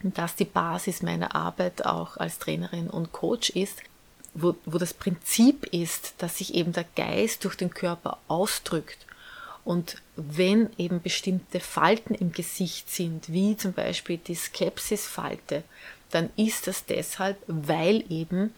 das 0.04 0.36
die 0.36 0.46
Basis 0.46 1.02
meiner 1.02 1.36
Arbeit 1.36 1.86
auch 1.86 2.18
als 2.18 2.40
Trainerin 2.40 2.90
und 2.90 3.12
Coach 3.12 3.52
ist, 3.52 3.82
wo, 4.34 4.56
wo 4.66 4.78
das 4.78 4.94
Prinzip 4.94 5.66
ist, 5.66 6.16
dass 6.18 6.38
sich 6.38 6.54
eben 6.54 6.74
der 6.74 6.86
Geist 6.96 7.44
durch 7.44 7.56
den 7.56 7.70
Körper 7.70 8.18
ausdrückt. 8.28 9.06
Und 9.64 9.98
wenn 10.16 10.70
eben 10.78 11.02
bestimmte 11.02 11.60
Falten 11.60 12.16
im 12.16 12.32
Gesicht 12.32 12.90
sind, 12.90 13.32
wie 13.32 13.56
zum 13.58 13.74
Beispiel 13.74 14.18
die 14.18 14.36
Skepsisfalte, 14.36 15.64
dann 16.10 16.30
ist 16.36 16.68
das 16.68 16.86
deshalb, 16.86 17.38
weil 17.48 18.04
eben 18.10 18.54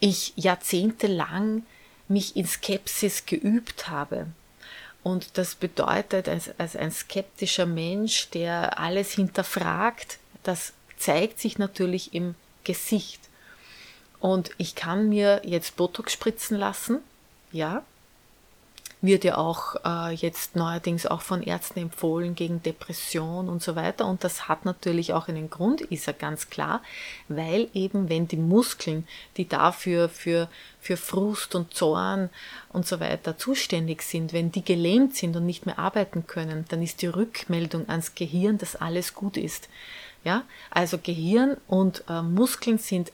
ich 0.00 0.32
jahrzehntelang 0.36 1.64
mich 2.08 2.36
in 2.36 2.46
Skepsis 2.46 3.26
geübt 3.26 3.88
habe. 3.88 4.28
Und 5.08 5.38
das 5.38 5.54
bedeutet, 5.54 6.28
als, 6.28 6.50
als 6.58 6.76
ein 6.76 6.90
skeptischer 6.90 7.64
Mensch, 7.64 8.28
der 8.28 8.78
alles 8.78 9.12
hinterfragt, 9.12 10.18
das 10.42 10.74
zeigt 10.98 11.40
sich 11.40 11.56
natürlich 11.56 12.12
im 12.12 12.34
Gesicht. 12.64 13.18
Und 14.20 14.50
ich 14.58 14.74
kann 14.74 15.08
mir 15.08 15.40
jetzt 15.46 15.76
Botox 15.76 16.12
spritzen 16.12 16.58
lassen, 16.58 16.98
ja, 17.52 17.82
wird 19.00 19.22
ja 19.22 19.36
auch 19.36 19.76
äh, 19.84 20.12
jetzt 20.12 20.56
neuerdings 20.56 21.06
auch 21.06 21.20
von 21.20 21.42
Ärzten 21.42 21.78
empfohlen 21.78 22.34
gegen 22.34 22.62
Depression 22.62 23.48
und 23.48 23.62
so 23.62 23.76
weiter. 23.76 24.06
Und 24.06 24.24
das 24.24 24.48
hat 24.48 24.64
natürlich 24.64 25.12
auch 25.12 25.28
einen 25.28 25.50
Grund, 25.50 25.80
ist 25.80 26.06
ja 26.06 26.12
ganz 26.12 26.50
klar, 26.50 26.82
weil 27.28 27.68
eben 27.74 28.08
wenn 28.08 28.26
die 28.26 28.36
Muskeln, 28.36 29.06
die 29.36 29.48
dafür 29.48 30.08
für, 30.08 30.48
für 30.80 30.96
Frust 30.96 31.54
und 31.54 31.74
Zorn 31.74 32.28
und 32.72 32.86
so 32.86 32.98
weiter 32.98 33.38
zuständig 33.38 34.02
sind, 34.02 34.32
wenn 34.32 34.50
die 34.50 34.64
gelähmt 34.64 35.14
sind 35.14 35.36
und 35.36 35.46
nicht 35.46 35.64
mehr 35.64 35.78
arbeiten 35.78 36.26
können, 36.26 36.64
dann 36.68 36.82
ist 36.82 37.00
die 37.02 37.06
Rückmeldung 37.06 37.88
ans 37.88 38.14
Gehirn, 38.16 38.58
dass 38.58 38.74
alles 38.74 39.14
gut 39.14 39.36
ist. 39.36 39.68
Ja, 40.24 40.42
also 40.70 40.98
Gehirn 40.98 41.56
und 41.68 42.02
äh, 42.08 42.22
Muskeln 42.22 42.78
sind 42.78 43.12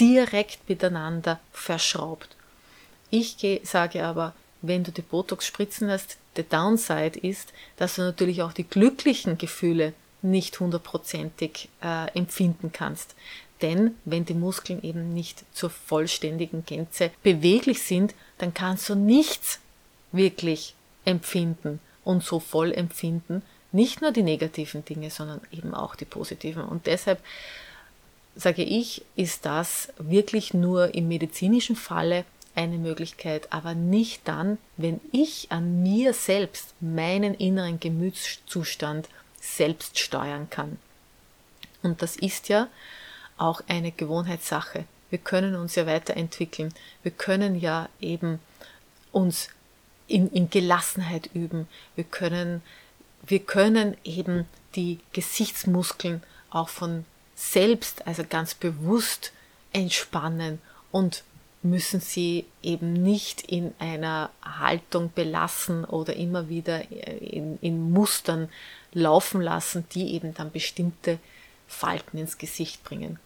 direkt 0.00 0.68
miteinander 0.68 1.38
verschraubt. 1.52 2.34
Ich 3.10 3.36
sage 3.62 4.04
aber, 4.04 4.34
wenn 4.62 4.84
du 4.84 4.92
die 4.92 5.02
Botox 5.02 5.46
spritzen 5.46 5.88
lässt, 5.88 6.16
der 6.36 6.44
Downside 6.44 7.18
ist, 7.18 7.52
dass 7.76 7.96
du 7.96 8.02
natürlich 8.02 8.42
auch 8.42 8.52
die 8.52 8.64
glücklichen 8.64 9.38
Gefühle 9.38 9.92
nicht 10.22 10.58
hundertprozentig 10.60 11.68
äh, 11.82 12.06
empfinden 12.16 12.70
kannst. 12.72 13.14
Denn 13.60 13.96
wenn 14.04 14.24
die 14.24 14.34
Muskeln 14.34 14.82
eben 14.82 15.12
nicht 15.14 15.44
zur 15.52 15.70
vollständigen 15.70 16.64
Gänze 16.64 17.10
beweglich 17.22 17.82
sind, 17.82 18.14
dann 18.38 18.54
kannst 18.54 18.88
du 18.88 18.94
nichts 18.94 19.60
wirklich 20.10 20.74
empfinden 21.04 21.80
und 22.04 22.24
so 22.24 22.40
voll 22.40 22.72
empfinden. 22.72 23.42
Nicht 23.70 24.02
nur 24.02 24.10
die 24.10 24.22
negativen 24.22 24.84
Dinge, 24.84 25.10
sondern 25.10 25.40
eben 25.52 25.74
auch 25.74 25.94
die 25.94 26.04
positiven. 26.04 26.62
Und 26.62 26.86
deshalb 26.86 27.20
sage 28.34 28.62
ich, 28.62 29.04
ist 29.16 29.46
das 29.46 29.92
wirklich 29.98 30.54
nur 30.54 30.94
im 30.94 31.08
medizinischen 31.08 31.76
Falle 31.76 32.24
eine 32.54 32.78
Möglichkeit, 32.78 33.52
aber 33.52 33.74
nicht 33.74 34.28
dann, 34.28 34.58
wenn 34.76 35.00
ich 35.10 35.50
an 35.50 35.82
mir 35.82 36.12
selbst 36.12 36.74
meinen 36.80 37.34
inneren 37.34 37.80
Gemütszustand 37.80 39.08
selbst 39.40 39.98
steuern 39.98 40.48
kann. 40.50 40.78
Und 41.82 42.02
das 42.02 42.16
ist 42.16 42.48
ja 42.48 42.68
auch 43.38 43.62
eine 43.66 43.90
Gewohnheitssache. 43.90 44.84
Wir 45.10 45.18
können 45.18 45.56
uns 45.56 45.74
ja 45.74 45.86
weiterentwickeln. 45.86 46.72
Wir 47.02 47.12
können 47.12 47.58
ja 47.58 47.88
eben 48.00 48.38
uns 49.10 49.48
in, 50.06 50.30
in 50.30 50.48
Gelassenheit 50.50 51.30
üben. 51.34 51.66
Wir 51.96 52.04
können, 52.04 52.62
wir 53.26 53.40
können 53.40 53.96
eben 54.04 54.46
die 54.74 55.00
Gesichtsmuskeln 55.12 56.22
auch 56.50 56.68
von 56.68 57.04
selbst, 57.34 58.06
also 58.06 58.24
ganz 58.28 58.54
bewusst 58.54 59.32
entspannen 59.72 60.60
und 60.90 61.24
müssen 61.62 62.00
sie 62.00 62.44
eben 62.62 62.92
nicht 62.92 63.42
in 63.42 63.72
einer 63.78 64.30
Haltung 64.42 65.12
belassen 65.14 65.84
oder 65.84 66.16
immer 66.16 66.48
wieder 66.48 66.90
in, 66.90 67.58
in, 67.60 67.92
Mustern 67.92 68.48
laufen 68.92 69.40
lassen, 69.40 69.84
die 69.94 70.14
eben 70.14 70.34
dann 70.34 70.50
bestimmte 70.50 71.18
Falten 71.68 72.18
ins 72.18 72.38
Gesicht 72.38 72.82
bringen. 72.84 73.18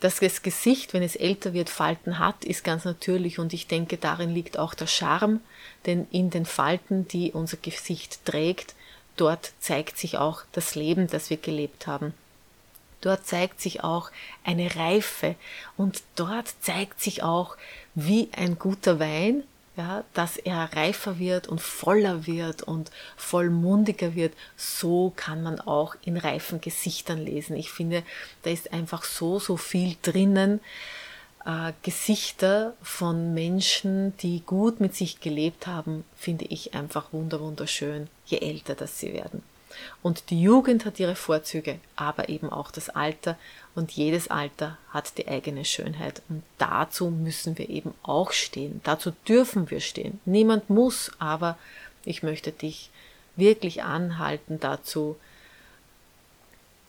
Dass 0.00 0.18
das 0.18 0.40
Gesicht, 0.40 0.94
wenn 0.94 1.02
es 1.02 1.14
älter 1.14 1.52
wird, 1.52 1.68
Falten 1.68 2.18
hat, 2.18 2.44
ist 2.44 2.64
ganz 2.64 2.86
natürlich 2.86 3.38
und 3.38 3.52
ich 3.52 3.66
denke, 3.66 3.98
darin 3.98 4.30
liegt 4.30 4.58
auch 4.58 4.72
der 4.72 4.86
Charme, 4.86 5.40
denn 5.84 6.06
in 6.10 6.30
den 6.30 6.46
Falten, 6.46 7.06
die 7.06 7.32
unser 7.32 7.58
Gesicht 7.58 8.24
trägt, 8.24 8.74
dort 9.16 9.52
zeigt 9.60 9.98
sich 9.98 10.16
auch 10.16 10.42
das 10.52 10.74
Leben, 10.74 11.06
das 11.06 11.28
wir 11.28 11.36
gelebt 11.36 11.86
haben. 11.86 12.14
Dort 13.00 13.26
zeigt 13.26 13.60
sich 13.60 13.82
auch 13.82 14.10
eine 14.44 14.76
Reife 14.76 15.36
und 15.76 16.02
dort 16.16 16.48
zeigt 16.60 17.00
sich 17.00 17.22
auch, 17.22 17.56
wie 17.94 18.28
ein 18.36 18.58
guter 18.58 19.00
Wein, 19.00 19.44
ja, 19.76 20.04
dass 20.14 20.36
er 20.36 20.70
reifer 20.74 21.18
wird 21.18 21.48
und 21.48 21.60
voller 21.60 22.26
wird 22.26 22.62
und 22.62 22.90
vollmundiger 23.16 24.14
wird. 24.14 24.34
So 24.56 25.12
kann 25.16 25.42
man 25.42 25.60
auch 25.60 25.96
in 26.02 26.16
reifen 26.16 26.60
Gesichtern 26.60 27.24
lesen. 27.24 27.56
Ich 27.56 27.70
finde, 27.70 28.02
da 28.42 28.50
ist 28.50 28.72
einfach 28.72 29.04
so, 29.04 29.38
so 29.38 29.56
viel 29.56 29.96
drinnen. 30.02 30.60
Äh, 31.46 31.72
Gesichter 31.82 32.74
von 32.82 33.32
Menschen, 33.32 34.16
die 34.18 34.42
gut 34.44 34.80
mit 34.80 34.94
sich 34.94 35.20
gelebt 35.20 35.66
haben, 35.66 36.04
finde 36.16 36.44
ich 36.46 36.74
einfach 36.74 37.12
wunderschön, 37.12 38.08
je 38.26 38.38
älter 38.38 38.74
das 38.74 38.98
sie 38.98 39.14
werden. 39.14 39.42
Und 40.02 40.30
die 40.30 40.40
Jugend 40.40 40.84
hat 40.84 40.98
ihre 40.98 41.14
Vorzüge, 41.14 41.78
aber 41.96 42.28
eben 42.28 42.50
auch 42.50 42.70
das 42.70 42.88
Alter 42.88 43.38
und 43.74 43.92
jedes 43.92 44.28
Alter 44.28 44.78
hat 44.90 45.16
die 45.18 45.28
eigene 45.28 45.64
Schönheit. 45.64 46.22
Und 46.28 46.42
dazu 46.58 47.10
müssen 47.10 47.56
wir 47.58 47.68
eben 47.68 47.94
auch 48.02 48.32
stehen. 48.32 48.80
Dazu 48.84 49.12
dürfen 49.28 49.70
wir 49.70 49.80
stehen. 49.80 50.20
Niemand 50.24 50.70
muss, 50.70 51.12
aber 51.18 51.56
ich 52.04 52.22
möchte 52.22 52.52
dich 52.52 52.90
wirklich 53.36 53.82
anhalten 53.82 54.58
dazu, 54.60 55.16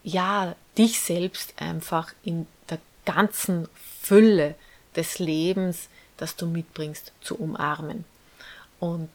ja, 0.03 0.55
dich 0.77 0.99
selbst 0.99 1.53
einfach 1.57 2.13
in 2.23 2.47
der 2.69 2.79
ganzen 3.05 3.67
Fülle 4.01 4.55
des 4.95 5.19
Lebens, 5.19 5.89
das 6.17 6.35
du 6.35 6.47
mitbringst, 6.47 7.11
zu 7.21 7.37
umarmen. 7.37 8.05
Und 8.79 9.09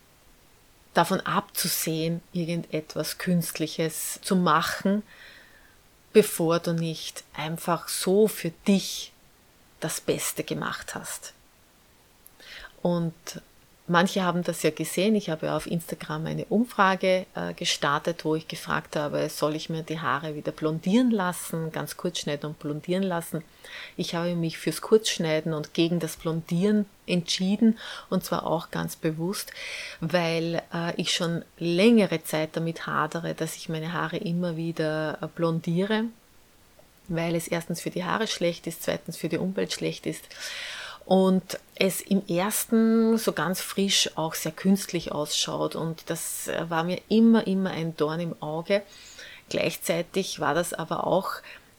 davon 0.97 1.21
abzusehen, 1.21 2.23
irgendetwas 2.33 3.19
Künstliches 3.19 4.19
zu 4.23 4.37
machen, 4.37 5.03
bevor 6.13 6.59
du 6.59 6.73
nicht 6.73 7.25
einfach 7.35 7.89
so 7.89 8.29
für 8.29 8.51
dich 8.67 9.13
das 9.81 10.01
Beste 10.01 10.43
gemacht 10.45 10.95
hast. 10.95 11.35
Und 12.83 13.15
Manche 13.89 14.25
haben 14.25 14.43
das 14.43 14.65
ja 14.65 14.71
gesehen. 14.71 15.15
Ich 15.15 15.31
habe 15.31 15.53
auf 15.53 15.69
Instagram 15.69 16.27
eine 16.27 16.45
Umfrage 16.47 17.25
äh, 17.37 17.55
gestartet, 17.55 18.25
wo 18.25 18.35
ich 18.35 18.49
gefragt 18.49 18.97
habe, 18.97 19.29
soll 19.29 19.55
ich 19.55 19.71
mir 19.71 19.85
die 19.85 20.01
Haare 20.01 20.35
wieder 20.35 20.51
blondieren 20.51 21.13
lassen, 21.13 21.71
ganz 21.71 21.97
kurz 21.97 22.19
schneiden 22.19 22.47
und 22.47 22.59
blondieren 22.59 23.05
lassen. 23.05 23.45
Ich 23.97 24.17
habe 24.17 24.35
mich 24.35 24.59
fürs 24.59 24.81
Kurzschneiden 24.81 25.55
und 25.55 25.73
gegen 25.73 26.01
das 26.01 26.17
Blondieren 26.17 26.87
entschieden 27.07 27.79
und 28.11 28.25
zwar 28.25 28.45
auch 28.45 28.73
ganz 28.73 28.97
bewusst, 28.97 29.53
weil 30.01 30.63
äh, 30.75 31.01
ich 31.01 31.13
schon 31.13 31.45
längere 31.59 32.25
Zeit 32.25 32.51
damit 32.57 32.89
hadere, 32.89 33.35
dass 33.35 33.55
ich 33.55 33.69
meine 33.69 33.93
Haare 33.93 34.17
immer 34.17 34.57
wieder 34.57 35.19
äh, 35.23 35.27
blondiere, 35.29 36.05
weil 37.07 37.37
es 37.37 37.47
erstens 37.47 37.81
für 37.81 37.91
die 37.91 38.05
Haare 38.05 38.27
schlecht 38.27 38.67
ist, 38.67 38.83
zweitens 38.83 39.17
für 39.17 39.29
die 39.29 39.39
Umwelt 39.39 39.73
schlecht 39.73 40.07
ist 40.07 40.25
und 41.07 41.61
es 41.77 42.01
im 42.01 42.27
ersten 42.27 43.17
so 43.17 43.33
ganz 43.33 43.61
frisch 43.61 44.11
auch 44.17 44.35
sehr 44.35 44.53
künstlich 44.53 45.13
ausschaut 45.13 45.77
und 45.77 46.11
das 46.11 46.49
äh, 46.49 46.69
war 46.69 46.85
mir 46.85 47.01
immer, 47.09 47.47
immer 47.47 47.71
ein 47.71 47.97
Dorn 47.97 48.21
im 48.21 48.43
Auge. 48.43 48.83
Gleichzeitig 49.49 50.41
war 50.41 50.55
das 50.55 50.75
aber 50.75 51.07
auch 51.07 51.31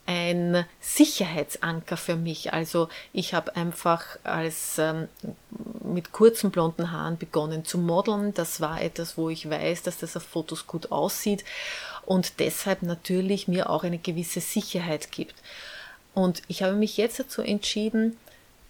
ein 0.06 0.66
Sicherheitsanker 0.80 1.98
für 1.98 2.16
mich. 2.16 2.54
Also 2.54 2.88
ich 3.12 3.34
habe 3.34 3.58
einfach 3.58 4.18
als 4.24 4.78
ähm, 4.78 5.10
mit 5.84 6.14
kurzen 6.14 6.50
blonden 6.50 6.94
Haaren 6.94 7.18
begonnen 7.18 7.66
zu 7.66 7.78
modeln. 7.78 8.34
Das 8.34 8.62
war 8.62 8.82
etwas, 8.82 9.18
wo 9.18 9.30
ich 9.30 9.50
weiß, 9.50 9.84
dass 9.84 9.98
das 9.98 10.16
auf 10.16 10.24
Fotos 10.24 10.66
gut 10.66 10.94
aussieht 10.94 11.44
und 12.06 12.40
deshalb 12.40 12.84
natürlich 12.84 13.50
mir 13.50 13.70
auch 13.70 13.84
eine 13.84 13.98
gewisse 13.98 14.40
Sicherheit 14.40 15.12
gibt. 15.12 15.36
Und 16.14 16.42
ich 16.48 16.64
habe 16.64 16.74
mich 16.74 16.96
jetzt 16.96 17.20
dazu 17.20 17.42
entschieden, 17.42 18.16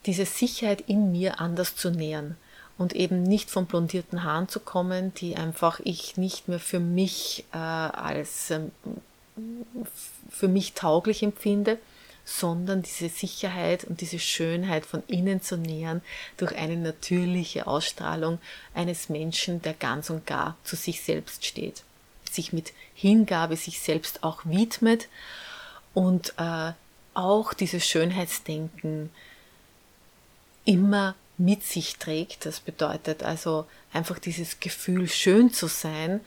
diese 0.05 0.25
Sicherheit 0.25 0.81
in 0.87 1.11
mir 1.11 1.39
anders 1.39 1.75
zu 1.75 1.89
nähern 1.89 2.37
und 2.77 2.93
eben 2.93 3.23
nicht 3.23 3.49
von 3.49 3.65
blondierten 3.65 4.23
Haaren 4.23 4.47
zu 4.47 4.59
kommen, 4.59 5.13
die 5.15 5.35
einfach 5.35 5.79
ich 5.83 6.17
nicht 6.17 6.47
mehr 6.47 6.59
für 6.59 6.79
mich 6.79 7.45
äh, 7.51 7.57
als 7.57 8.51
ähm, 8.51 8.71
für 10.29 10.47
mich 10.47 10.73
tauglich 10.73 11.23
empfinde, 11.23 11.77
sondern 12.25 12.81
diese 12.81 13.09
Sicherheit 13.09 13.85
und 13.85 14.01
diese 14.01 14.19
Schönheit 14.19 14.85
von 14.85 15.01
innen 15.07 15.41
zu 15.41 15.57
nähern 15.57 16.01
durch 16.35 16.55
eine 16.55 16.75
natürliche 16.75 17.67
Ausstrahlung 17.67 18.39
eines 18.73 19.09
Menschen, 19.09 19.61
der 19.61 19.73
ganz 19.73 20.09
und 20.09 20.25
gar 20.25 20.57
zu 20.63 20.75
sich 20.75 21.01
selbst 21.01 21.45
steht, 21.45 21.83
sich 22.29 22.51
mit 22.51 22.73
Hingabe 22.93 23.55
sich 23.55 23.79
selbst 23.79 24.23
auch 24.23 24.41
widmet 24.43 25.07
und 25.93 26.33
äh, 26.37 26.73
auch 27.13 27.53
dieses 27.53 27.87
Schönheitsdenken 27.87 29.09
immer 30.67 31.15
mit 31.37 31.63
sich 31.63 31.95
trägt. 31.95 32.45
Das 32.45 32.59
bedeutet 32.59 33.23
also 33.23 33.65
einfach 33.93 34.19
dieses 34.19 34.59
Gefühl, 34.59 35.07
schön 35.07 35.51
zu 35.51 35.67
sein, 35.67 36.21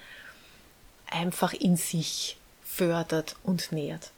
einfach 1.11 1.53
in 1.53 1.76
sich 1.76 2.37
fördert 2.64 3.37
und 3.44 3.70
nährt. 3.70 4.11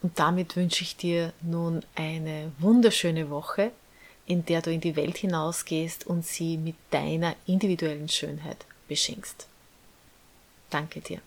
Und 0.00 0.18
damit 0.18 0.56
wünsche 0.56 0.82
ich 0.82 0.96
dir 0.96 1.32
nun 1.42 1.84
eine 1.94 2.50
wunderschöne 2.58 3.30
Woche, 3.30 3.72
in 4.26 4.44
der 4.46 4.62
du 4.62 4.72
in 4.72 4.80
die 4.80 4.96
Welt 4.96 5.18
hinausgehst 5.18 6.06
und 6.06 6.24
sie 6.24 6.56
mit 6.56 6.76
deiner 6.90 7.36
individuellen 7.46 8.08
Schönheit 8.08 8.64
beschenkst. 8.88 9.46
Danke 10.70 11.00
dir. 11.00 11.20